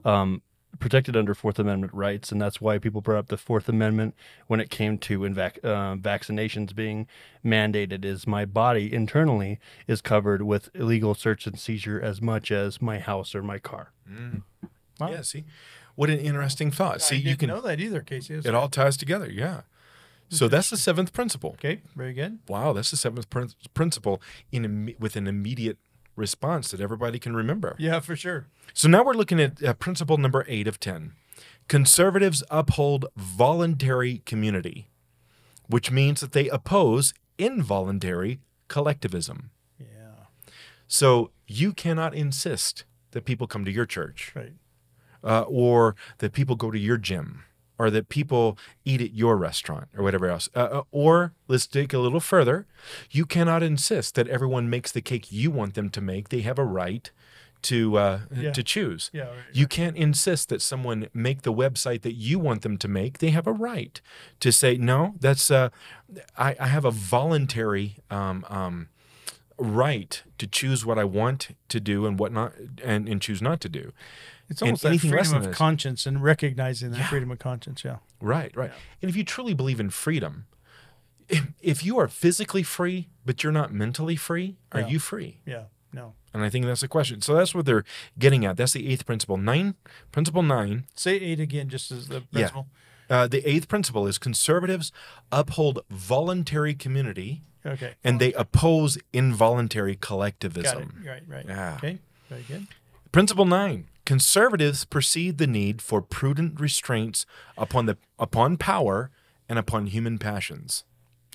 um, 0.03 0.41
protected 0.77 1.17
under 1.17 1.33
Fourth 1.33 1.57
Amendment 1.57 1.93
rights, 1.93 2.31
and 2.31 2.39
that's 2.39 2.61
why 2.61 2.77
people 2.77 3.01
brought 3.01 3.17
up 3.17 3.27
the 3.29 3.37
Fourth 3.37 3.67
Amendment 3.67 4.13
when 4.47 4.59
it 4.59 4.69
came 4.69 4.97
to 4.99 5.25
in 5.25 5.33
vac- 5.33 5.59
uh, 5.63 5.95
vaccinations 5.95 6.75
being 6.75 7.07
mandated. 7.43 8.05
Is 8.05 8.27
my 8.27 8.45
body 8.45 8.93
internally 8.93 9.59
is 9.87 10.01
covered 10.01 10.43
with 10.43 10.69
illegal 10.75 11.15
search 11.15 11.47
and 11.47 11.59
seizure 11.59 11.99
as 11.99 12.21
much 12.21 12.51
as 12.51 12.81
my 12.81 12.99
house 12.99 13.33
or 13.33 13.41
my 13.41 13.57
car. 13.57 13.91
Wow. 14.99 15.09
Yeah, 15.11 15.21
see. 15.21 15.45
What 15.95 16.09
an 16.09 16.19
interesting 16.19 16.71
thought. 16.71 17.01
See, 17.01 17.15
I 17.15 17.17
you 17.17 17.23
didn't 17.25 17.39
can 17.39 17.49
know 17.49 17.61
that 17.61 17.79
either, 17.79 18.01
Casey. 18.01 18.35
That's 18.35 18.45
it 18.45 18.55
all 18.55 18.69
ties 18.69 18.95
together, 18.95 19.29
yeah. 19.29 19.61
So 20.31 20.47
that's 20.47 20.69
the 20.69 20.77
seventh 20.77 21.11
principle. 21.11 21.51
Okay. 21.51 21.81
Very 21.95 22.13
good. 22.13 22.39
Wow, 22.47 22.73
that's 22.73 22.91
the 22.91 22.97
seventh 22.97 23.29
prin- 23.31 23.49
principle 23.73 24.21
in 24.51 24.63
imme- 24.63 24.99
with 24.99 25.15
an 25.15 25.27
immediate 25.27 25.77
response 26.19 26.69
that 26.71 26.81
everybody 26.81 27.17
can 27.17 27.35
remember. 27.35 27.75
Yeah, 27.79 27.99
for 27.99 28.15
sure. 28.15 28.47
So 28.73 28.87
now 28.87 29.03
we're 29.03 29.13
looking 29.13 29.39
at 29.39 29.63
uh, 29.63 29.73
principle 29.73 30.17
number 30.17 30.45
eight 30.47 30.67
of 30.67 30.79
10. 30.79 31.13
Conservatives 31.67 32.43
uphold 32.51 33.05
voluntary 33.15 34.21
community, 34.25 34.89
which 35.67 35.91
means 35.91 36.19
that 36.21 36.31
they 36.33 36.49
oppose 36.49 37.13
involuntary 37.37 38.39
collectivism. 38.67 39.51
Yeah. 39.79 40.25
So 40.87 41.31
you 41.47 41.73
cannot 41.73 42.13
insist 42.13 42.85
that 43.11 43.25
people 43.25 43.47
come 43.47 43.65
to 43.65 43.71
your 43.71 43.85
church 43.85 44.31
Right. 44.35 44.53
uh, 45.23 45.41
or 45.47 45.95
that 46.19 46.33
people 46.33 46.55
go 46.55 46.69
to 46.71 46.77
your 46.79 46.97
gym 46.97 47.43
or 47.79 47.89
that 47.89 48.09
people 48.09 48.57
eat 48.85 49.01
at 49.01 49.13
your 49.13 49.37
restaurant 49.37 49.87
or 49.97 50.03
whatever 50.03 50.27
else. 50.27 50.49
Uh, 50.53 50.59
uh, 50.59 50.83
or 50.91 51.33
let's 51.47 51.65
dig 51.65 51.93
a 51.93 51.99
little 51.99 52.19
further. 52.19 52.67
You 53.09 53.25
cannot 53.25 53.63
insist 53.63 54.15
that 54.15 54.27
everyone 54.27 54.69
makes 54.69 54.91
the 54.91 55.01
cake 55.01 55.31
you 55.31 55.49
want 55.49 55.73
them 55.73 55.89
to 55.91 56.01
make. 56.01 56.27
They 56.29 56.41
have 56.41 56.59
a 56.59 56.65
right 56.65 57.09
to 57.61 57.97
uh, 57.97 58.19
Yeah. 58.35 58.51
to 58.51 58.63
choose. 58.63 59.09
Yeah, 59.13 59.23
right, 59.23 59.35
You 59.53 59.67
can't 59.67 59.97
insist 59.97 60.49
that 60.49 60.61
someone 60.61 61.07
make 61.13 61.41
the 61.41 61.53
website 61.53 62.01
that 62.03 62.13
you 62.13 62.39
want 62.39 62.61
them 62.61 62.77
to 62.77 62.87
make. 62.87 63.17
They 63.17 63.31
have 63.31 63.47
a 63.47 63.51
right 63.51 63.99
to 64.39 64.51
say 64.51 64.77
no. 64.77 65.15
That's 65.19 65.49
uh, 65.51 65.69
I, 66.37 66.55
I 66.59 66.67
have 66.67 66.85
a 66.85 66.91
voluntary 66.91 67.97
um, 68.09 68.45
um, 68.49 68.87
right 69.57 70.23
to 70.37 70.47
choose 70.47 70.85
what 70.85 70.97
I 70.97 71.03
want 71.03 71.55
to 71.69 71.79
do 71.81 72.05
and 72.05 72.17
what 72.17 72.31
not 72.31 72.53
and, 72.83 73.09
and 73.09 73.21
choose 73.21 73.41
not 73.41 73.59
to 73.61 73.69
do. 73.69 73.91
It's 74.49 74.61
And 74.61 74.69
almost 74.69 74.83
that 74.83 74.97
freedom 74.99 75.35
of 75.49 75.51
conscience 75.55 76.05
and 76.05 76.23
recognizing 76.23 76.91
that 76.91 77.07
freedom 77.09 77.29
of 77.31 77.39
conscience. 77.39 77.83
Yeah. 77.83 77.97
Right, 78.21 78.55
right. 78.55 78.71
And 79.01 79.09
if 79.09 79.15
you 79.15 79.23
truly 79.23 79.53
believe 79.53 79.79
in 79.79 79.89
freedom, 79.91 80.45
if, 81.27 81.45
if 81.61 81.85
you 81.85 81.99
are 81.99 82.07
physically 82.07 82.63
free 82.63 83.09
but 83.25 83.43
you're 83.43 83.51
not 83.53 83.71
mentally 83.71 84.15
free, 84.15 84.57
are 84.71 84.81
Yeah. 84.81 84.87
you 84.87 84.99
free? 84.99 85.39
Yeah. 85.45 85.63
No. 85.93 86.13
And 86.33 86.43
I 86.43 86.49
think 86.49 86.65
that's 86.65 86.81
the 86.81 86.87
question. 86.87 87.21
So 87.21 87.35
that's 87.35 87.53
what 87.55 87.65
they're 87.65 87.83
getting 88.17 88.43
at. 88.45 88.57
That's 88.57 88.73
the 88.73 88.87
eighth 88.91 89.05
principle. 89.05 89.37
Nine, 89.37 89.75
principle 90.11 90.41
nine. 90.43 90.85
Say 90.95 91.15
eight 91.15 91.39
again, 91.39 91.69
just 91.69 91.91
as 91.91 92.07
the 92.07 92.21
principle. 92.21 92.67
Uh, 93.09 93.27
the 93.27 93.47
eighth 93.49 93.67
principle 93.67 94.05
is 94.07 94.17
conservatives 94.19 94.91
uphold 95.31 95.79
voluntary 95.89 96.73
community 96.75 97.41
Okay. 97.65 97.95
and 98.03 98.19
they 98.19 98.33
oppose 98.33 98.97
involuntary 99.13 99.93
Got 99.93 99.97
it. 99.97 100.01
collectivism. 100.07 101.03
Right. 101.05 101.23
Right. 101.27 101.45
Yeah. 101.47 101.75
Okay. 101.77 101.99
Very 102.29 102.43
good. 102.43 102.67
Principle 103.11 103.45
nine: 103.45 103.87
Conservatives 104.09 104.85
perceive 104.85 105.37
the 105.37 105.45
need 105.45 105.83
for 105.83 106.01
prudent 106.01 106.59
restraints 106.59 107.27
upon 107.55 107.85
the 107.85 107.95
upon 108.17 108.57
power 108.57 109.11
and 109.47 109.59
upon 109.59 109.85
human 109.85 110.17
passions. 110.17 110.83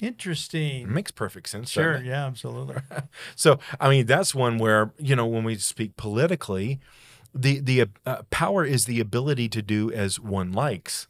It 0.03 0.07
Interesting. 0.07 0.93
makes 0.93 1.13
perfect 1.13 1.49
sense. 1.49 1.71
Sure. 1.71 2.03
Yeah. 2.03 2.27
Absolutely. 2.27 2.79
So, 3.37 3.61
I 3.79 3.89
mean, 3.89 4.07
that's 4.07 4.35
one 4.35 4.59
where 4.59 4.93
you 4.99 5.15
know 5.15 5.25
when 5.25 5.45
we 5.45 5.55
speak 5.55 5.97
politically, 5.97 6.81
the 7.33 7.61
the 7.61 7.87
uh, 8.05 8.23
power 8.31 8.65
is 8.65 8.87
the 8.87 8.99
ability 8.99 9.49
to 9.51 9.63
do 9.63 9.93
as 9.93 10.19
one 10.19 10.51
likes. 10.51 11.07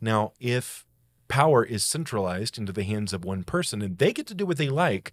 Now, 0.00 0.32
if 0.40 0.86
power 1.28 1.62
is 1.62 1.84
centralized 1.84 2.56
into 2.56 2.72
the 2.72 2.84
hands 2.84 3.12
of 3.12 3.22
one 3.22 3.44
person 3.44 3.82
and 3.82 3.98
they 3.98 4.14
get 4.14 4.26
to 4.28 4.34
do 4.34 4.46
what 4.46 4.56
they 4.56 4.70
like, 4.70 5.12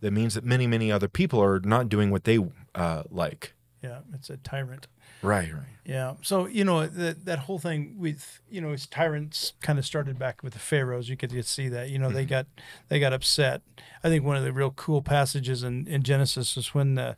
that 0.00 0.10
means 0.10 0.34
that 0.34 0.42
many 0.42 0.66
many 0.66 0.90
other 0.90 1.06
people 1.06 1.40
are 1.40 1.60
not 1.60 1.88
doing 1.88 2.10
what 2.10 2.24
they 2.24 2.40
uh, 2.74 3.04
like. 3.08 3.54
Yeah. 3.80 4.00
It's 4.12 4.28
a 4.28 4.36
tyrant. 4.36 4.88
Right. 5.22 5.52
Right. 5.52 5.64
Yeah. 5.84 6.14
So 6.22 6.46
you 6.46 6.64
know 6.64 6.86
that 6.86 7.24
that 7.24 7.40
whole 7.40 7.58
thing 7.58 7.96
with 7.98 8.40
you 8.48 8.60
know 8.60 8.70
his 8.70 8.86
tyrants 8.86 9.54
kind 9.60 9.78
of 9.78 9.84
started 9.84 10.18
back 10.18 10.42
with 10.42 10.52
the 10.52 10.58
pharaohs. 10.58 11.08
You 11.08 11.16
could 11.16 11.44
see 11.44 11.68
that. 11.68 11.90
You 11.90 11.98
know 11.98 12.10
they 12.10 12.22
mm-hmm. 12.22 12.30
got 12.30 12.46
they 12.88 13.00
got 13.00 13.12
upset. 13.12 13.62
I 14.04 14.08
think 14.08 14.24
one 14.24 14.36
of 14.36 14.44
the 14.44 14.52
real 14.52 14.70
cool 14.70 15.02
passages 15.02 15.62
in, 15.62 15.86
in 15.86 16.02
Genesis 16.02 16.56
is 16.56 16.74
when 16.74 16.94
the 16.94 17.16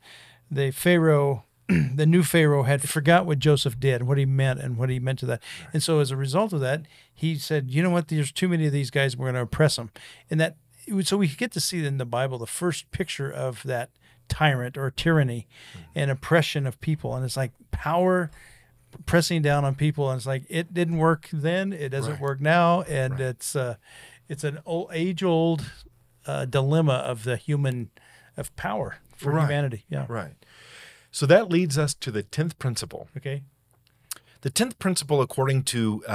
the 0.50 0.70
pharaoh. 0.70 1.44
The 1.94 2.06
new 2.06 2.22
Pharaoh 2.22 2.64
had 2.64 2.86
forgot 2.86 3.24
what 3.24 3.38
Joseph 3.38 3.78
did, 3.78 4.02
what 4.02 4.18
he 4.18 4.26
meant, 4.26 4.60
and 4.60 4.76
what 4.76 4.90
he 4.90 4.98
meant 4.98 5.20
to 5.20 5.26
that. 5.26 5.42
And 5.72 5.82
so, 5.82 6.00
as 6.00 6.10
a 6.10 6.16
result 6.16 6.52
of 6.52 6.60
that, 6.60 6.82
he 7.14 7.36
said, 7.36 7.70
"You 7.70 7.82
know 7.82 7.88
what? 7.88 8.08
There's 8.08 8.32
too 8.32 8.48
many 8.48 8.66
of 8.66 8.72
these 8.72 8.90
guys. 8.90 9.16
We're 9.16 9.26
going 9.26 9.36
to 9.36 9.42
oppress 9.42 9.76
them." 9.76 9.90
And 10.28 10.40
that, 10.40 10.56
so 11.02 11.16
we 11.16 11.28
get 11.28 11.52
to 11.52 11.60
see 11.60 11.86
in 11.86 11.98
the 11.98 12.04
Bible 12.04 12.38
the 12.38 12.46
first 12.46 12.90
picture 12.90 13.30
of 13.30 13.62
that 13.62 13.90
tyrant 14.28 14.76
or 14.78 14.90
tyranny 14.90 15.46
and 15.94 16.10
oppression 16.10 16.66
of 16.66 16.80
people. 16.80 17.14
And 17.14 17.24
it's 17.24 17.36
like 17.36 17.52
power 17.70 18.30
pressing 19.06 19.40
down 19.42 19.64
on 19.64 19.74
people 19.74 20.10
and 20.10 20.18
it's 20.18 20.26
like 20.26 20.44
it 20.50 20.74
didn't 20.74 20.98
work 20.98 21.26
then 21.32 21.72
it 21.72 21.88
doesn't 21.88 22.12
Right. 22.12 22.20
work 22.20 22.40
now 22.42 22.82
and 22.82 23.14
Right. 23.14 23.20
it's 23.22 23.56
uh 23.56 23.76
it's 24.28 24.44
an 24.44 24.58
old, 24.66 24.90
age 24.92 25.22
old 25.22 25.64
uh, 26.26 26.44
dilemma 26.44 26.92
of 26.94 27.24
the 27.24 27.36
human 27.38 27.88
of 28.36 28.54
power 28.54 28.98
for 29.16 29.32
Right. 29.32 29.44
humanity 29.44 29.84
yeah 29.88 30.04
Right. 30.08 30.34
So 31.10 31.24
that 31.24 31.48
leads 31.48 31.78
us 31.78 31.94
to 31.94 32.10
the 32.10 32.22
tenth 32.22 32.58
principle. 32.58 33.08
okay 33.16 33.42
The 34.42 34.50
tenth 34.50 34.78
principle, 34.78 35.22
according 35.22 35.62
to 35.64 36.04
uh, 36.06 36.10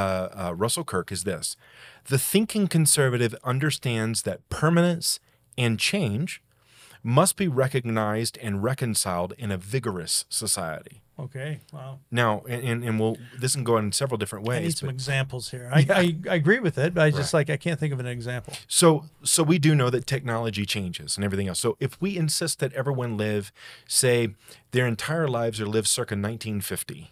uh, 0.49 0.53
Russell 0.55 0.83
Kirk, 0.83 1.11
is 1.11 1.23
this 1.23 1.57
the 2.05 2.19
thinking 2.19 2.67
conservative 2.67 3.33
understands 3.43 4.21
that 4.21 4.47
permanence 4.49 5.19
and 5.57 5.79
change 5.79 6.43
must 7.03 7.35
be 7.37 7.47
recognized 7.47 8.37
and 8.41 8.63
reconciled 8.63 9.33
in 9.37 9.51
a 9.51 9.57
vigorous 9.57 10.25
society. 10.29 11.01
okay 11.19 11.59
wow 11.73 11.97
Now, 12.11 12.43
and, 12.47 12.83
and, 12.83 12.99
we'll, 12.99 13.17
this 13.39 13.53
can 13.55 13.63
go 13.63 13.77
in 13.77 13.91
several 13.91 14.17
different 14.17 14.45
ways. 14.45 14.59
i 14.59 14.63
need 14.63 14.77
some 14.77 14.87
but- 14.87 14.93
examples 14.95 15.49
here 15.51 15.69
I, 15.73 15.85
I, 15.89 16.15
I 16.29 16.35
agree 16.35 16.59
with 16.59 16.77
it 16.77 16.93
but 16.93 17.01
i 17.03 17.09
just 17.11 17.33
like 17.33 17.49
i 17.49 17.57
can't 17.57 17.79
think 17.79 17.93
of 17.93 17.99
an 17.99 18.05
example 18.07 18.53
So, 18.67 19.05
so 19.23 19.41
we 19.43 19.57
do 19.59 19.73
know 19.75 19.89
that 19.89 20.05
technology 20.05 20.65
changes 20.65 21.17
and 21.17 21.23
everything 21.25 21.47
else. 21.47 21.59
So, 21.59 21.75
if 21.79 21.99
we 22.01 22.17
insist 22.17 22.59
that 22.59 22.71
everyone 22.73 23.17
live, 23.17 23.51
say, 23.87 24.29
their 24.71 24.85
entire 24.87 25.27
lives 25.27 25.59
are 25.61 25.65
lived 25.65 25.87
circa 25.87 26.13
1950, 26.15 27.11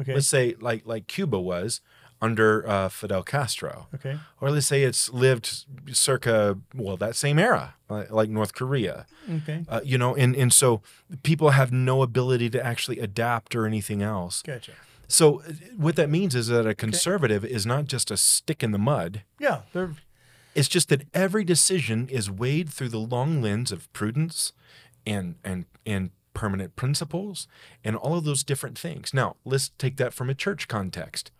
okay 0.00 0.14
let's 0.14 0.26
say 0.26 0.54
like 0.60 0.82
like 0.86 1.06
Cuba 1.06 1.38
was 1.40 1.80
under 2.22 2.66
uh, 2.68 2.88
Fidel 2.88 3.22
Castro, 3.22 3.88
okay 3.94 4.18
or 4.40 4.50
let's 4.50 4.66
say 4.66 4.82
it's 4.82 5.10
lived 5.12 5.64
circa 5.92 6.58
well 6.74 6.96
that 6.96 7.14
same 7.16 7.38
era, 7.38 7.74
like, 7.88 8.10
like 8.10 8.28
North 8.30 8.54
Korea, 8.54 9.06
okay 9.30 9.64
uh, 9.68 9.80
you 9.84 9.98
know, 9.98 10.14
and 10.16 10.34
and 10.34 10.52
so 10.52 10.80
people 11.22 11.50
have 11.50 11.72
no 11.72 12.02
ability 12.02 12.48
to 12.50 12.64
actually 12.64 12.98
adapt 13.00 13.54
or 13.54 13.66
anything 13.66 14.02
else. 14.02 14.42
gotcha 14.42 14.72
So, 15.08 15.40
uh, 15.42 15.52
what 15.76 15.96
that 15.96 16.10
means 16.10 16.34
is 16.34 16.48
that 16.48 16.66
a 16.66 16.74
conservative 16.74 17.44
is 17.44 17.64
not 17.66 17.84
just 17.84 18.10
a 18.10 18.16
stick 18.16 18.62
in 18.62 18.72
the 18.72 18.78
mud. 18.78 19.22
yeah 19.38 19.62
they're 19.72 19.90
It's 20.54 20.68
just 20.68 20.88
that 20.88 21.02
every 21.12 21.44
decision 21.44 22.08
is 22.08 22.30
weighed 22.30 22.70
through 22.70 22.88
the 22.88 22.98
long 23.14 23.42
lens 23.42 23.70
of 23.72 23.92
prudence 23.92 24.52
and 25.06 25.36
and 25.44 25.66
and 25.84 26.10
permanent 26.34 26.76
principles 26.76 27.48
and 27.84 27.96
all 27.96 28.16
of 28.18 28.24
those 28.24 28.44
different 28.44 28.78
things. 28.78 29.14
Now, 29.14 29.36
let's 29.44 29.70
take 29.78 29.96
that 29.96 30.12
from 30.12 30.28
a 30.30 30.34
church 30.34 30.66
context. 30.68 31.30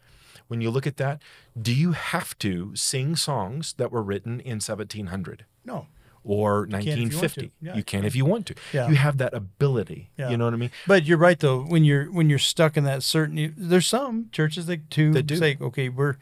When 0.48 0.60
you 0.60 0.70
look 0.70 0.86
at 0.86 0.96
that, 0.98 1.20
do 1.60 1.74
you 1.74 1.92
have 1.92 2.38
to 2.38 2.74
sing 2.76 3.16
songs 3.16 3.74
that 3.78 3.90
were 3.90 4.02
written 4.02 4.40
in 4.40 4.56
1700? 4.60 5.44
No. 5.64 5.86
or 6.22 6.66
can 6.66 6.74
if 6.80 6.86
you 6.86 6.96
want 6.96 7.10
to. 7.34 7.46
1950. 7.46 7.52
Yeah. 7.62 7.76
You 7.76 7.84
can 7.84 8.04
if 8.04 8.16
you 8.16 8.24
want 8.24 8.46
to. 8.46 8.54
Yeah. 8.72 8.88
You 8.88 8.96
have 8.96 9.18
that 9.18 9.32
ability. 9.34 10.10
Yeah. 10.18 10.30
You 10.30 10.36
know 10.36 10.44
what 10.44 10.54
I 10.54 10.56
mean? 10.56 10.70
But 10.86 11.04
you're 11.04 11.18
right 11.18 11.38
though. 11.38 11.60
When 11.62 11.84
you're 11.84 12.10
when 12.10 12.28
you're 12.30 12.38
stuck 12.40 12.76
in 12.76 12.84
that 12.84 13.02
certain, 13.02 13.54
there's 13.56 13.86
some 13.86 14.28
churches 14.32 14.66
that 14.66 14.88
do, 14.90 15.12
That 15.12 15.24
do. 15.26 15.36
say, 15.36 15.56
okay, 15.60 15.88
we're 15.88 16.16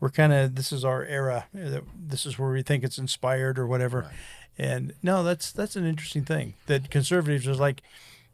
we're 0.00 0.10
kind 0.10 0.32
of 0.32 0.54
this 0.54 0.72
is 0.72 0.82
our 0.84 1.04
era. 1.04 1.46
uh, 1.54 1.80
This 1.94 2.24
is 2.26 2.38
where 2.38 2.50
we 2.50 2.62
think 2.62 2.84
it's 2.84 2.96
inspired 2.98 3.58
or 3.58 3.66
whatever. 3.66 4.00
Right. 4.02 4.12
And 4.58 4.92
no, 5.02 5.22
that's 5.22 5.52
that's 5.52 5.76
an 5.76 5.84
interesting 5.86 6.24
thing 6.24 6.54
that 6.66 6.90
conservatives 6.90 7.46
are 7.46 7.54
like, 7.54 7.82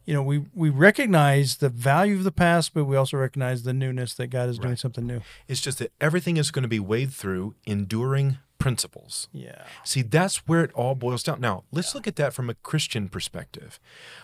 you 0.07 0.13
know, 0.15 0.23
we 0.23 0.45
we 0.55 0.69
recognize 0.71 1.57
the 1.57 1.69
value 1.69 2.15
of 2.15 2.23
the 2.23 2.31
past, 2.31 2.73
but 2.73 2.85
we 2.85 2.95
also 2.95 3.17
recognize 3.17 3.61
the 3.63 3.73
newness 3.73 4.15
that 4.15 4.27
God 4.27 4.49
is 4.49 4.57
doing 4.57 4.75
something 4.77 5.05
new. 5.05 5.21
It's 5.47 5.61
just 5.61 5.77
that 5.79 5.91
everything 6.01 6.37
is 6.37 6.49
going 6.49 6.63
to 6.63 6.67
be 6.69 6.79
weighed 6.79 7.13
through 7.13 7.53
enduring 7.65 8.39
principles. 8.57 9.27
Yeah. 9.31 9.63
See, 9.83 10.01
that's 10.01 10.47
where 10.47 10.63
it 10.63 10.71
all 10.73 10.95
boils 10.95 11.21
down. 11.23 11.39
Now, 11.39 11.63
let's 11.71 11.93
look 11.93 12.07
at 12.07 12.15
that 12.15 12.33
from 12.33 12.49
a 12.49 12.55
Christian 12.55 13.07
perspective. 13.07 13.79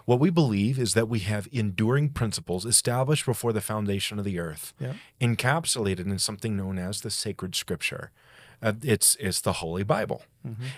What 0.06 0.19
we 0.19 0.32
believe 0.32 0.80
is 0.80 0.96
that 0.96 1.08
we 1.08 1.19
have 1.19 1.48
enduring 1.52 2.10
principles 2.10 2.65
established 2.65 3.26
before 3.28 3.54
the 3.54 3.62
foundation 3.62 4.17
of 4.17 4.26
the 4.26 4.39
earth, 4.39 4.74
Yeah. 4.80 4.93
encapsulated 5.22 6.08
in 6.08 6.17
something 6.19 6.58
known 6.58 6.80
as 6.80 7.02
the 7.02 7.12
sacred 7.12 7.56
scripture. 7.56 8.12
Uh, 8.62 8.74
it's 8.82 9.15
it's 9.19 9.41
the 9.41 9.54
Holy 9.54 9.84
Bible. 9.84 10.24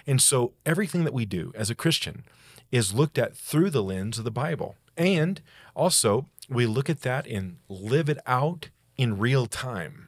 And 0.08 0.22
so 0.22 0.54
everything 0.66 1.04
that 1.06 1.14
we 1.14 1.26
do 1.26 1.52
as 1.56 1.70
a 1.70 1.76
Christian 1.76 2.24
is 2.72 2.94
looked 2.94 3.18
at 3.18 3.36
through 3.36 3.70
the 3.70 3.84
lens 3.84 4.18
of 4.18 4.24
the 4.26 4.32
Bible. 4.32 4.76
And 4.98 5.42
also, 5.76 6.28
we 6.50 6.66
look 6.66 6.90
at 6.90 7.02
that 7.02 7.28
and 7.28 7.58
live 7.70 8.10
it 8.10 8.18
out 8.26 8.70
in 8.98 9.18
real 9.18 9.46
time. 9.46 10.08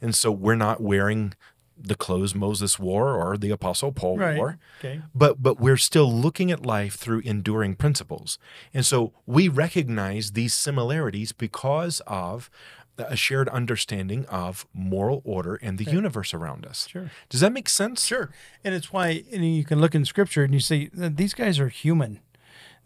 And 0.00 0.14
so 0.14 0.30
we're 0.30 0.54
not 0.54 0.80
wearing 0.80 1.34
the 1.80 1.94
clothes 1.94 2.34
Moses 2.34 2.78
wore 2.78 3.14
or 3.14 3.36
the 3.38 3.50
apostle 3.50 3.92
Paul 3.92 4.18
Right. 4.18 4.36
wore 4.36 4.58
Okay. 4.80 5.00
but 5.14 5.40
but 5.40 5.60
we're 5.60 5.76
still 5.76 6.12
looking 6.12 6.50
at 6.50 6.66
life 6.66 6.96
through 6.96 7.20
enduring 7.20 7.76
principles 7.76 8.36
and 8.74 8.84
so 8.84 9.12
we 9.26 9.46
recognize 9.46 10.32
these 10.32 10.54
similarities 10.54 11.30
because 11.30 12.00
of 12.08 12.50
a 12.98 13.14
shared 13.14 13.48
understanding 13.50 14.26
of 14.26 14.66
moral 14.74 15.22
order 15.24 15.54
and 15.62 15.78
the 15.78 15.84
universe 15.84 16.34
around 16.34 16.66
us 16.66 16.88
Sure. 16.88 17.12
does 17.28 17.42
that 17.42 17.52
make 17.52 17.68
sense 17.68 18.04
Sure. 18.04 18.30
And 18.64 18.74
it's 18.74 18.92
why 18.92 19.22
and 19.32 19.44
you 19.56 19.64
can 19.64 19.80
look 19.80 19.94
in 19.94 20.04
scripture 20.04 20.42
and 20.42 20.52
you 20.52 20.58
see 20.60 20.90
that 20.94 21.16
these 21.16 21.32
guys 21.32 21.60
are 21.60 21.68
human. 21.68 22.18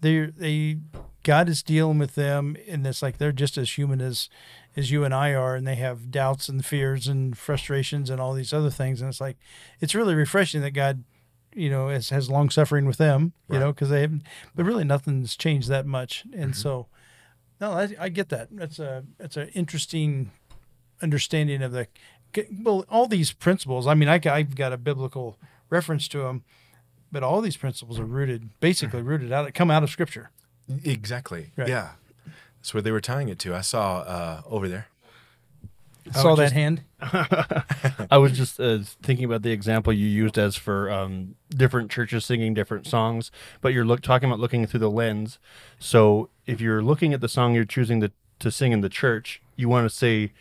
They're 0.02 0.26
they 0.31 0.76
God 1.22 1.48
is 1.48 1.62
dealing 1.62 1.98
with 1.98 2.14
them 2.14 2.56
and 2.68 2.87
it's 2.87 3.02
like 3.02 3.18
they're 3.18 3.32
just 3.32 3.56
as 3.56 3.76
human 3.76 4.00
as 4.00 4.28
as 4.76 4.90
you 4.90 5.04
and 5.04 5.14
I 5.14 5.35
are 5.35 5.54
and 5.54 5.66
they 5.66 5.74
have 5.76 6.11
doubts 6.11 6.48
and 6.48 6.64
fears 6.64 7.06
and 7.06 7.37
frustrations 7.37 8.11
and 8.11 8.20
all 8.20 8.32
these 8.32 8.52
other 8.52 8.70
things. 8.70 9.00
And 9.00 9.08
it's 9.08 9.20
like 9.20 9.37
it's 9.80 9.94
really 9.94 10.14
refreshing 10.14 10.62
that 10.62 10.72
God 10.72 11.04
you 11.54 11.68
know 11.68 11.88
has, 11.88 12.08
has 12.08 12.30
long 12.30 12.48
suffering 12.48 12.87
with 12.87 12.96
them 12.96 13.35
you 13.50 13.58
know 13.58 13.72
because 13.72 13.90
they 13.90 14.00
haven't 14.00 14.22
but 14.54 14.64
really 14.64 14.85
nothing's 14.85 15.37
changed 15.37 15.68
that 15.68 15.87
much. 15.87 16.24
And 16.32 16.52
mm-hmm. 16.52 16.52
so 16.52 16.87
no 17.61 17.72
I, 17.72 17.94
I 18.00 18.08
get 18.08 18.28
that. 18.30 18.48
That's 18.50 18.78
a 18.78 19.04
that's 19.18 19.37
an 19.37 19.48
interesting 19.48 20.30
understanding 21.02 21.62
of 21.62 21.72
the 21.72 21.88
well 22.62 22.85
all 22.88 23.06
these 23.06 23.32
principles 23.32 23.87
i 23.87 23.94
mean 23.94 24.08
I, 24.08 24.20
i've 24.26 24.54
got 24.54 24.72
a 24.72 24.78
biblical 24.78 25.37
reference 25.68 26.08
to 26.08 26.18
them 26.18 26.44
but 27.11 27.22
all 27.22 27.40
these 27.40 27.56
principles 27.56 27.98
are 27.98 28.04
rooted 28.04 28.48
basically 28.61 29.00
mm-hmm. 29.00 29.08
rooted 29.08 29.32
out 29.32 29.48
of 29.48 29.54
come 29.54 29.70
out 29.70 29.82
of 29.82 29.90
scripture 29.90 30.30
exactly 30.85 31.51
Right. 31.57 31.68
yeah 31.68 31.90
that's 32.61 32.72
where 32.75 32.83
they 32.83 32.90
were 32.92 33.01
tying 33.01 33.29
it 33.29 33.38
to 33.40 33.55
i 33.55 33.61
saw 33.61 33.98
uh, 34.01 34.42
over 34.46 34.68
there 34.68 34.87
I 36.14 36.20
saw 36.20 36.35
that 36.35 36.42
just- 36.46 36.55
hand 36.55 36.83
I 38.11 38.18
was 38.18 38.33
just 38.37 38.59
uh, 38.61 38.79
thinking 39.03 39.25
about 39.25 39.42
the 39.42 39.53
example 39.53 39.92
you 39.92 40.07
used 40.07 40.37
as 40.37 40.57
for 40.57 40.90
um, 40.90 41.37
different 41.51 41.90
churches 41.92 42.25
singing 42.25 42.55
different 42.55 42.87
songs, 42.87 43.31
but 43.61 43.72
you're 43.72 43.85
look, 43.85 44.01
talking 44.03 44.29
about 44.29 44.40
looking 44.40 44.66
through 44.66 44.81
the 44.81 44.90
lens. 44.90 45.38
So 45.79 46.29
if 46.46 46.61
you're 46.61 46.83
looking 46.83 47.12
at 47.12 47.20
the 47.20 47.29
song 47.29 47.55
you're 47.55 47.64
choosing 47.64 48.01
to, 48.01 48.11
to 48.40 48.51
sing 48.51 48.70
in 48.72 48.81
the 48.83 48.88
church, 48.88 49.42
you 49.57 49.68
want 49.68 49.88
to 49.88 49.94
say, 49.94 50.33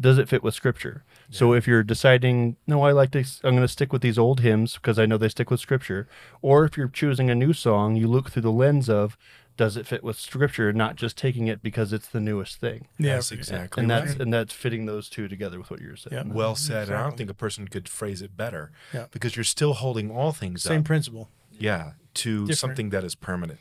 does 0.00 0.18
it 0.18 0.28
fit 0.28 0.42
with 0.42 0.54
Scripture? 0.54 1.02
So 1.30 1.52
if 1.54 1.66
you're 1.66 1.82
deciding, 1.82 2.56
no, 2.66 2.82
I 2.82 2.92
like 2.92 3.10
to, 3.12 3.20
I'm 3.42 3.52
going 3.54 3.62
to 3.62 3.68
stick 3.68 3.92
with 3.92 4.02
these 4.02 4.18
old 4.18 4.40
hymns 4.40 4.74
because 4.74 4.98
I 4.98 5.06
know 5.06 5.16
they 5.18 5.28
stick 5.30 5.50
with 5.50 5.60
Scripture, 5.60 6.06
or 6.42 6.64
if 6.64 6.76
you're 6.76 6.88
choosing 6.88 7.30
a 7.30 7.34
new 7.34 7.52
song, 7.52 7.96
you 7.96 8.06
look 8.06 8.30
through 8.30 8.42
the 8.42 8.52
lens 8.52 8.88
of, 8.90 9.16
does 9.56 9.76
it 9.76 9.86
fit 9.86 10.04
with 10.04 10.18
Scripture, 10.18 10.72
not 10.72 10.96
just 10.96 11.16
taking 11.16 11.46
it 11.46 11.62
because 11.62 11.92
it's 11.92 12.08
the 12.08 12.20
newest 12.20 12.60
thing. 12.60 12.86
yeah 12.98 13.14
that's 13.14 13.32
exactly 13.32 13.82
And 13.82 13.90
right. 13.90 14.04
that's 14.06 14.20
and 14.20 14.32
that's 14.32 14.52
fitting 14.52 14.86
those 14.86 15.08
two 15.08 15.28
together 15.28 15.58
with 15.58 15.70
what 15.70 15.80
you're 15.80 15.96
saying. 15.96 16.26
Yeah. 16.28 16.32
well 16.34 16.54
said 16.54 16.88
and 16.88 16.96
i 16.96 17.02
don't 17.02 17.16
think 17.16 17.30
a 17.30 17.34
person 17.34 17.66
could 17.68 17.88
phrase 17.88 18.20
it 18.22 18.36
better 18.36 18.70
Yeah. 18.92 19.06
because 19.10 19.36
you're 19.36 19.44
still 19.44 19.74
holding 19.74 20.10
all 20.10 20.32
things 20.32 20.66
up. 20.66 20.70
same 20.70 20.80
up 20.80 20.86
principle 20.86 21.28
yeah 21.58 21.92
to 22.14 22.40
Different. 22.46 22.58
something 22.58 22.90
that 22.90 23.04
is 23.04 23.14
permanent 23.14 23.60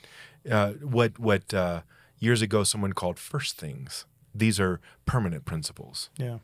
uh, 0.52 0.74
what 0.74 1.18
what 1.18 1.54
uh, 1.54 1.82
years 2.20 2.42
ago 2.42 2.64
someone 2.64 2.94
called 2.94 3.18
first 3.18 3.58
things 3.58 4.06
these 4.34 4.60
are 4.60 4.80
permanent 5.06 5.46
principles 5.46 6.10
yeah 6.18 6.40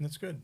that's 0.00 0.16
good 0.16 0.42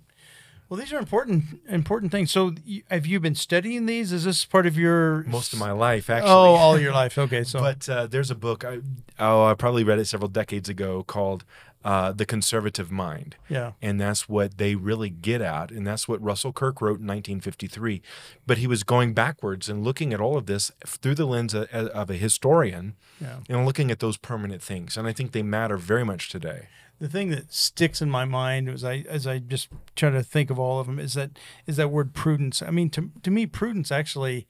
well 0.69 0.79
these 0.79 0.93
are 0.93 0.99
important 0.99 1.45
important 1.69 2.13
things. 2.13 2.31
So 2.31 2.55
you, 2.65 2.83
have 2.91 3.07
you 3.07 3.21
been 3.21 3.35
studying 3.35 3.87
these? 3.87 4.13
Is 4.13 4.25
this 4.25 4.45
part 4.45 4.67
of 4.67 4.77
your 4.77 5.25
most 5.25 5.53
of 5.53 5.59
my 5.59 5.73
life 5.73 6.11
actually. 6.11 6.31
oh 6.31 6.55
all 6.55 6.79
your 6.79 6.93
life. 6.93 7.19
Okay 7.19 7.45
so 7.45 7.61
but 7.69 7.89
uh, 7.89 8.07
there's 8.07 8.31
a 8.31 8.35
book 8.35 8.65
I, 8.65 8.81
oh 9.19 9.45
i 9.47 9.55
probably 9.55 9.85
read 9.85 9.99
it 9.99 10.07
several 10.07 10.29
decades 10.29 10.69
ago 10.69 11.03
called 11.03 11.45
uh, 11.85 12.13
the 12.13 12.27
conservative 12.27 12.91
mind 12.91 13.37
yeah 13.49 13.73
and 13.81 14.01
that's 14.01 14.29
what 14.29 14.59
they 14.59 14.75
really 14.75 15.11
get 15.11 15.41
at 15.41 15.71
and 15.71 15.87
that's 15.87 16.09
what 16.09 16.21
russell 16.23 16.53
kirk 16.53 16.81
wrote 16.81 17.01
in 17.01 17.07
1953 17.07 18.03
but 18.47 18.59
he 18.59 18.67
was 18.67 18.83
going 18.83 19.15
backwards 19.15 19.69
and 19.69 19.85
looking 19.85 20.13
at 20.13 20.21
all 20.21 20.37
of 20.37 20.47
this 20.47 20.73
through 20.85 21.15
the 21.15 21.27
lens 21.27 21.55
of, 21.55 21.69
of 21.69 22.11
a 22.11 22.15
historian 22.15 22.95
yeah 23.21 23.39
and 23.49 23.65
looking 23.65 23.91
at 23.91 24.01
those 24.01 24.17
permanent 24.17 24.63
things 24.63 24.97
and 24.97 25.07
i 25.07 25.13
think 25.13 25.33
they 25.33 25.43
matter 25.43 25.77
very 25.77 26.05
much 26.05 26.29
today 26.29 26.69
the 26.99 27.09
thing 27.09 27.31
that 27.31 27.53
sticks 27.53 28.03
in 28.03 28.11
my 28.11 28.25
mind 28.25 28.69
as 28.69 28.85
I 28.85 29.05
as 29.09 29.27
I 29.27 29.39
just 29.39 29.69
try 29.95 30.11
to 30.11 30.23
think 30.23 30.51
of 30.51 30.59
all 30.59 30.81
of 30.81 30.87
them 30.87 30.99
is 30.99 31.15
that 31.15 31.39
is 31.67 31.77
that 31.77 31.91
word 31.91 32.13
prudence. 32.13 32.61
I 32.61 32.71
mean, 32.71 32.91
to 32.91 33.11
to 33.23 33.31
me, 33.31 33.47
prudence 33.47 33.93
actually, 33.93 34.49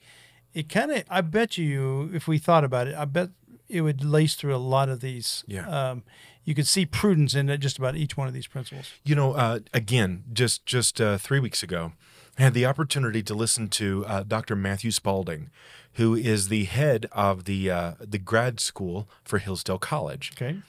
it 0.55 0.69
kind 0.69 0.91
of. 0.91 1.05
I 1.11 1.21
bet 1.21 1.59
you, 1.59 2.11
if 2.15 2.27
we 2.27 2.39
thought 2.39 2.65
about 2.65 2.87
it, 2.87 2.95
I 2.95 3.05
bet 3.05 3.31
it 3.69 3.83
would 3.83 4.03
lace 4.05 4.35
through 4.35 4.55
a 4.55 4.59
lot 4.59 4.89
of 4.89 5.01
these. 5.01 5.45
Yeah. 5.47 5.69
Um, 5.69 6.05
you 6.49 6.55
could 6.55 6.67
see 6.67 6.87
prudence 6.87 7.35
in 7.35 7.51
it, 7.51 7.59
just 7.59 7.77
about 7.77 7.95
each 7.95 8.17
one 8.17 8.27
of 8.27 8.33
these 8.33 8.47
principles. 8.47 8.91
You 9.05 9.15
know, 9.15 9.35
uh, 9.35 9.59
again, 9.75 10.25
just 10.33 10.65
just 10.65 10.99
uh, 10.99 11.19
three 11.19 11.41
weeks 11.41 11.63
ago, 11.63 11.93
I 12.39 12.43
had 12.43 12.55
the 12.55 12.65
opportunity 12.65 13.23
to 13.25 13.35
listen 13.35 13.69
to 13.69 14.07
uh, 14.07 14.23
Dr. 14.23 14.57
Matthew 14.57 14.91
Spalding, 14.91 15.51
who 15.95 16.15
is 16.15 16.49
the 16.49 16.65
head 16.65 17.05
of 17.13 17.45
the 17.45 17.71
uh, 17.71 17.93
the 18.01 18.17
grad 18.17 18.61
school 18.61 19.11
for 19.25 19.37
Hillsdale 19.37 19.79
College. 19.79 20.33
Okay. 20.35 20.61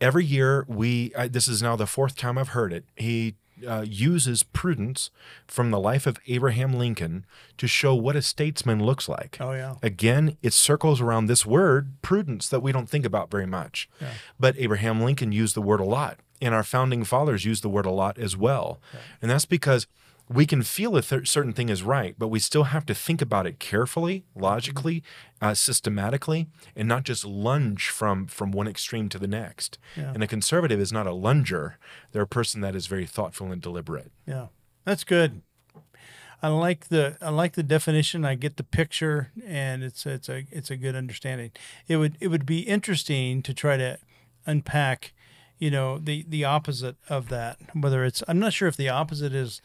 Every 0.00 0.24
year, 0.24 0.64
we 0.68 1.12
uh, 1.16 1.26
this 1.28 1.48
is 1.48 1.60
now 1.60 1.74
the 1.74 1.88
fourth 1.88 2.14
time 2.14 2.38
I've 2.38 2.50
heard 2.50 2.72
it. 2.72 2.84
He 2.94 3.34
uh, 3.66 3.84
uses 3.86 4.42
prudence 4.42 5.10
from 5.46 5.70
the 5.70 5.78
life 5.78 6.06
of 6.06 6.18
Abraham 6.26 6.74
Lincoln 6.74 7.24
to 7.58 7.66
show 7.66 7.94
what 7.94 8.16
a 8.16 8.22
statesman 8.22 8.84
looks 8.84 9.08
like. 9.08 9.36
Oh 9.40 9.52
yeah. 9.52 9.76
Again, 9.82 10.36
it 10.42 10.52
circles 10.52 11.00
around 11.00 11.26
this 11.26 11.46
word, 11.46 11.92
prudence, 12.02 12.48
that 12.48 12.60
we 12.60 12.72
don't 12.72 12.88
think 12.88 13.04
about 13.06 13.30
very 13.30 13.46
much. 13.46 13.88
But 14.38 14.56
Abraham 14.58 15.00
Lincoln 15.00 15.32
used 15.32 15.54
the 15.54 15.62
word 15.62 15.80
a 15.80 15.84
lot, 15.84 16.18
and 16.42 16.54
our 16.54 16.64
founding 16.64 17.04
fathers 17.04 17.44
used 17.44 17.62
the 17.62 17.68
word 17.68 17.86
a 17.86 17.90
lot 17.90 18.18
as 18.18 18.36
well. 18.36 18.80
And 19.22 19.30
that's 19.30 19.46
because 19.46 19.86
we 20.28 20.46
can 20.46 20.62
feel 20.62 20.96
a 20.96 21.02
th- 21.02 21.28
certain 21.28 21.52
thing 21.52 21.68
is 21.68 21.82
right, 21.82 22.14
but 22.18 22.28
we 22.28 22.38
still 22.38 22.64
have 22.64 22.84
to 22.86 22.94
think 22.94 23.22
about 23.22 23.46
it 23.46 23.60
carefully, 23.60 24.24
logically, 24.34 25.02
uh, 25.40 25.54
systematically, 25.54 26.48
and 26.74 26.88
not 26.88 27.04
just 27.04 27.24
lunge 27.24 27.88
from 27.88 28.26
from 28.26 28.50
one 28.50 28.66
extreme 28.66 29.08
to 29.10 29.18
the 29.18 29.28
next. 29.28 29.78
Yeah. 29.96 30.12
And 30.12 30.22
a 30.22 30.26
conservative 30.26 30.80
is 30.80 30.92
not 30.92 31.06
a 31.06 31.12
lunger; 31.12 31.78
they're 32.12 32.22
a 32.22 32.26
person 32.26 32.60
that 32.62 32.74
is 32.74 32.86
very 32.86 33.06
thoughtful 33.06 33.52
and 33.52 33.62
deliberate. 33.62 34.10
Yeah, 34.26 34.46
that's 34.84 35.04
good. 35.04 35.42
I 36.42 36.48
like 36.48 36.88
the 36.88 37.16
I 37.20 37.30
like 37.30 37.54
the 37.54 37.62
definition. 37.62 38.24
I 38.24 38.34
get 38.34 38.56
the 38.56 38.64
picture, 38.64 39.30
and 39.44 39.82
it's 39.82 40.04
it's 40.06 40.28
a 40.28 40.44
it's 40.50 40.70
a 40.70 40.76
good 40.76 40.96
understanding. 40.96 41.52
It 41.86 41.96
would 41.96 42.16
it 42.20 42.28
would 42.28 42.46
be 42.46 42.60
interesting 42.60 43.42
to 43.42 43.54
try 43.54 43.76
to 43.76 43.98
unpack, 44.44 45.12
you 45.58 45.70
know, 45.70 45.98
the 45.98 46.24
the 46.28 46.44
opposite 46.44 46.96
of 47.08 47.28
that. 47.28 47.58
Whether 47.74 48.04
it's 48.04 48.22
I'm 48.28 48.38
not 48.38 48.52
sure 48.52 48.68
if 48.68 48.76
the 48.76 48.88
opposite 48.88 49.34
is 49.34 49.62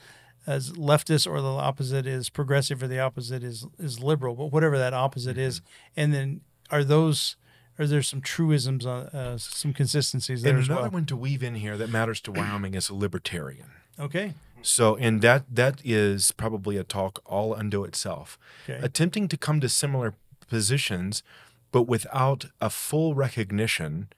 as 0.48 0.72
leftist 0.72 1.30
or 1.30 1.42
the 1.42 1.48
opposite 1.48 2.06
is 2.06 2.30
progressive 2.30 2.82
or 2.82 2.88
the 2.88 3.00
opposite 3.00 3.44
is 3.44 3.66
is 3.80 4.00
liberal, 4.00 4.36
but 4.36 4.48
whatever 4.48 4.78
that 4.78 4.94
opposite 4.94 5.38
is, 5.38 5.62
and 5.96 6.14
then 6.14 6.42
are 6.70 6.84
those 6.84 7.36
are 7.80 7.88
there 7.88 8.02
some 8.04 8.22
truisms, 8.22 8.86
on, 8.86 9.08
uh, 9.08 9.38
some 9.38 9.74
consistencies 9.74 10.42
there 10.44 10.56
And 10.56 10.66
another 10.66 10.82
well? 10.84 10.92
one 10.92 11.06
to 11.06 11.16
weave 11.16 11.42
in 11.42 11.56
here 11.56 11.78
that 11.78 11.90
matters 11.90 12.20
to 12.22 12.32
Wyoming 12.32 12.76
is 12.76 12.90
a 12.90 12.94
libertarian. 12.96 13.72
Okay, 14.00 14.34
So, 14.62 14.96
and 14.98 15.22
that 15.22 15.44
that 15.54 15.82
is 15.84 16.32
probably 16.32 16.78
a 16.78 16.84
talk 16.84 17.22
all 17.26 17.54
unto 17.54 17.84
itself. 17.84 18.38
Okay. 18.70 18.80
Attempting 18.84 19.28
to 19.30 19.38
come 19.38 19.60
to 19.62 19.70
similar 19.70 20.14
positions 20.48 21.24
but 21.72 21.84
without 21.84 22.46
a 22.60 22.70
full 22.70 23.16
recognition 23.16 24.10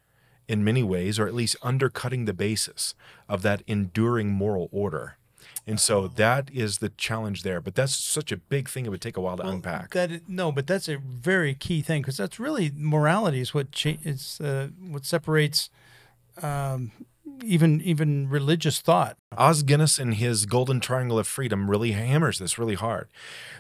in 0.48 0.64
many 0.64 0.84
ways, 0.84 1.20
or 1.20 1.28
at 1.28 1.34
least 1.34 1.56
undercutting 1.62 2.26
the 2.26 2.34
basis 2.34 2.96
of 3.30 3.42
that 3.44 3.62
enduring 3.68 4.32
moral 4.32 4.68
order. 4.72 5.18
And 5.66 5.80
so 5.80 6.08
that 6.08 6.50
is 6.52 6.80
the 6.80 6.90
challenge 6.90 7.44
there. 7.44 7.62
But 7.62 7.76
that's 7.76 7.96
such 7.96 8.32
a 8.32 8.38
big 8.38 8.70
thing; 8.70 8.86
it 8.86 8.90
would 8.90 9.02
take 9.02 9.18
a 9.18 9.22
while 9.22 9.38
to 9.38 9.48
unpack. 9.48 9.92
That 9.92 10.28
no, 10.28 10.52
but 10.52 10.68
that's 10.68 10.90
a 10.90 10.98
very 10.98 11.54
key 11.54 11.82
thing 11.82 12.02
because 12.02 12.18
that's 12.18 12.40
really 12.40 12.72
morality 12.76 13.40
is 13.40 13.54
what 13.54 13.72
cha- 13.72 13.98
is 14.04 14.42
uh, 14.42 14.70
what 14.90 15.06
separates 15.06 15.70
um, 16.42 16.92
even 17.44 17.82
even 17.82 18.30
religious 18.30 18.80
thought. 18.80 19.18
Os 19.38 19.64
Guinness 19.64 20.00
in 20.00 20.14
his 20.14 20.46
Golden 20.46 20.80
Triangle 20.80 21.18
of 21.18 21.28
Freedom 21.28 21.70
really 21.70 21.92
hammers 21.92 22.40
this 22.40 22.58
really 22.58 22.76
hard. 22.76 23.08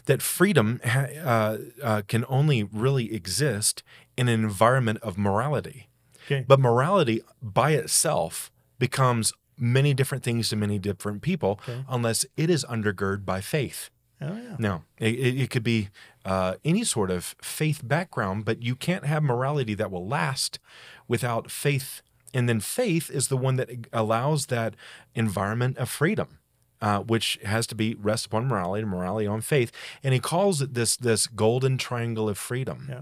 That 0.05 0.21
freedom 0.21 0.81
ha- 0.83 1.07
uh, 1.23 1.57
uh, 1.81 2.01
can 2.07 2.25
only 2.27 2.63
really 2.63 3.13
exist 3.13 3.83
in 4.17 4.27
an 4.27 4.43
environment 4.43 4.99
of 5.01 5.17
morality. 5.17 5.87
Okay. 6.25 6.45
But 6.47 6.59
morality 6.59 7.21
by 7.41 7.71
itself 7.71 8.51
becomes 8.79 9.33
many 9.57 9.93
different 9.93 10.23
things 10.23 10.49
to 10.49 10.55
many 10.55 10.79
different 10.79 11.21
people 11.21 11.59
Okay. 11.67 11.83
unless 11.89 12.25
it 12.37 12.49
is 12.49 12.65
undergirded 12.65 13.25
by 13.25 13.41
faith. 13.41 13.89
Oh 14.21 14.35
yeah. 14.35 14.55
Now, 14.57 14.83
it, 14.99 15.15
it 15.15 15.41
it 15.41 15.49
could 15.49 15.63
be 15.63 15.89
uh, 16.23 16.55
any 16.63 16.83
sort 16.83 17.11
of 17.11 17.35
faith 17.41 17.81
background, 17.83 18.45
but 18.45 18.61
you 18.61 18.75
can't 18.75 19.05
have 19.05 19.21
morality 19.23 19.73
that 19.75 19.91
will 19.91 20.07
last 20.07 20.59
without 21.07 21.51
faith. 21.51 22.01
And 22.33 22.47
then 22.47 22.59
faith 22.61 23.09
is 23.11 23.27
the 23.27 23.37
one 23.37 23.57
that 23.57 23.69
allows 23.91 24.45
that 24.47 24.75
environment 25.13 25.77
of 25.77 25.89
freedom, 25.89 26.39
uh, 26.83 26.99
which 26.99 27.39
has 27.45 27.65
to 27.67 27.75
be 27.75 27.95
rest 27.95 28.25
upon 28.25 28.45
morality, 28.47 28.81
and 28.81 28.91
morality 28.91 29.25
on 29.25 29.39
faith. 29.39 29.71
And 30.03 30.13
he 30.13 30.19
calls 30.19 30.61
it 30.61 30.73
this 30.73 30.97
this 30.97 31.27
golden 31.27 31.77
triangle 31.77 32.27
of 32.27 32.37
freedom. 32.37 32.87
Yeah. 32.89 33.01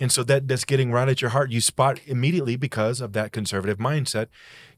And 0.00 0.10
so 0.10 0.24
that 0.24 0.48
that's 0.48 0.64
getting 0.64 0.90
right 0.90 1.08
at 1.08 1.22
your 1.22 1.30
heart. 1.30 1.52
You 1.52 1.60
spot 1.60 2.00
immediately 2.06 2.56
because 2.56 3.00
of 3.00 3.12
that 3.12 3.30
conservative 3.30 3.78
mindset. 3.78 4.26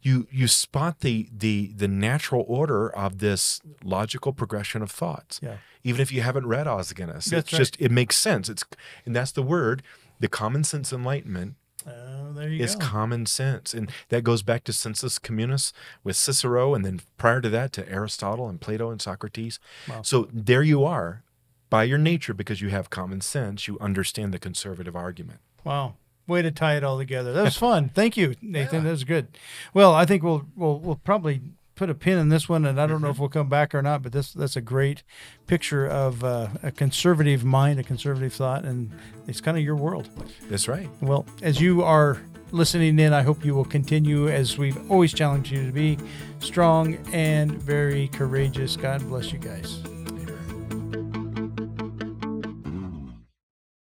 You 0.03 0.27
you 0.31 0.49
spot 0.49 1.01
the 1.01 1.31
the 1.35 1.73
the 1.75 1.89
natural 1.89 2.45
order 2.47 2.95
of 2.95 3.19
this 3.19 3.63
logical 3.83 4.33
progression 4.35 4.83
of 4.83 4.91
thoughts 4.91 5.41
Yeah. 5.43 5.57
even 5.83 6.01
if 6.03 6.13
you 6.13 6.21
haven't 6.21 6.47
read 6.47 6.67
Guinness. 6.95 7.25
That's 7.25 7.33
it's 7.33 7.53
right. 7.53 7.59
just 7.59 7.77
it 7.81 7.91
makes 7.91 8.17
sense. 8.17 8.51
It's 8.51 8.65
and 9.07 9.17
that's 9.17 9.33
the 9.33 9.43
word. 9.43 9.83
The 10.21 10.29
common 10.29 10.63
sense 10.63 10.93
enlightenment 10.93 11.55
Oh, 11.87 12.33
there 12.33 12.49
you 12.49 12.63
is 12.63 12.77
go. 12.77 12.85
common 12.87 13.27
sense, 13.27 13.75
and 13.75 13.91
that 14.09 14.23
goes 14.25 14.43
back 14.43 14.65
to 14.65 14.73
sensus 14.73 15.19
communis 15.19 15.73
with 16.05 16.17
Cicero, 16.17 16.75
and 16.75 16.85
then 16.85 17.01
prior 17.19 17.41
to 17.41 17.49
that 17.51 17.73
to 17.73 17.89
Aristotle 17.91 18.49
and 18.49 18.61
Plato 18.61 18.91
and 18.91 19.01
Socrates. 19.01 19.59
Wow. 19.89 20.03
So 20.03 20.29
there 20.33 20.63
you 20.63 20.85
are, 20.85 21.23
by 21.71 21.85
your 21.85 21.99
nature, 21.99 22.35
because 22.35 22.61
you 22.61 22.69
have 22.71 22.91
common 22.91 23.21
sense, 23.21 23.67
you 23.67 23.79
understand 23.81 24.33
the 24.33 24.39
conservative 24.39 24.95
argument. 24.97 25.41
Wow. 25.65 25.95
Way 26.27 26.43
to 26.43 26.51
tie 26.53 26.77
it 26.77 26.85
all 26.85 26.99
together. 26.99 27.33
That 27.33 27.45
was 27.45 27.57
fun. 27.69 27.89
Thank 27.89 28.17
you, 28.17 28.37
Nathan. 28.41 28.85
That 28.85 28.91
was 28.91 29.05
good. 29.05 29.27
Well, 29.75 29.93
I 29.95 30.05
think 30.07 30.23
we'll 30.23 30.47
we'll 30.55 30.79
we'll 30.79 30.97
probably 31.05 31.41
put 31.75 31.91
a 31.91 31.95
pin 31.95 32.19
in 32.19 32.29
this 32.29 32.49
one, 32.49 32.65
and 32.65 32.81
I 32.81 32.87
don't 32.87 33.01
know 33.01 33.11
if 33.11 33.19
we'll 33.19 33.29
come 33.29 33.49
back 33.49 33.75
or 33.75 33.83
not. 33.83 34.03
But 34.03 34.13
this 34.13 34.33
that's 34.33 34.57
a 34.57 34.61
great 34.61 35.03
picture 35.47 35.87
of 35.87 36.25
uh, 36.25 36.49
a 36.63 36.71
conservative 36.71 37.45
mind, 37.45 37.79
a 37.79 37.83
conservative 37.83 38.33
thought, 38.33 38.65
and 38.65 38.93
it's 39.27 39.41
kind 39.41 39.57
of 39.57 39.65
your 39.65 39.77
world. 39.77 40.09
That's 40.49 40.69
right. 40.69 40.89
Well, 41.01 41.27
as 41.43 41.61
you 41.61 41.83
are 41.83 42.21
listening 42.51 42.99
in, 42.99 43.13
I 43.13 43.23
hope 43.23 43.45
you 43.45 43.55
will 43.55 43.65
continue, 43.65 44.29
as 44.29 44.59
we've 44.59 44.91
always 44.91 45.13
challenged 45.13 45.51
you 45.51 45.65
to 45.67 45.73
be, 45.73 45.99
strong 46.41 46.99
and 47.13 47.53
very 47.63 48.09
courageous. 48.09 48.77
God 48.77 49.01
bless 49.09 49.33
you 49.33 49.39
guys. 49.39 49.92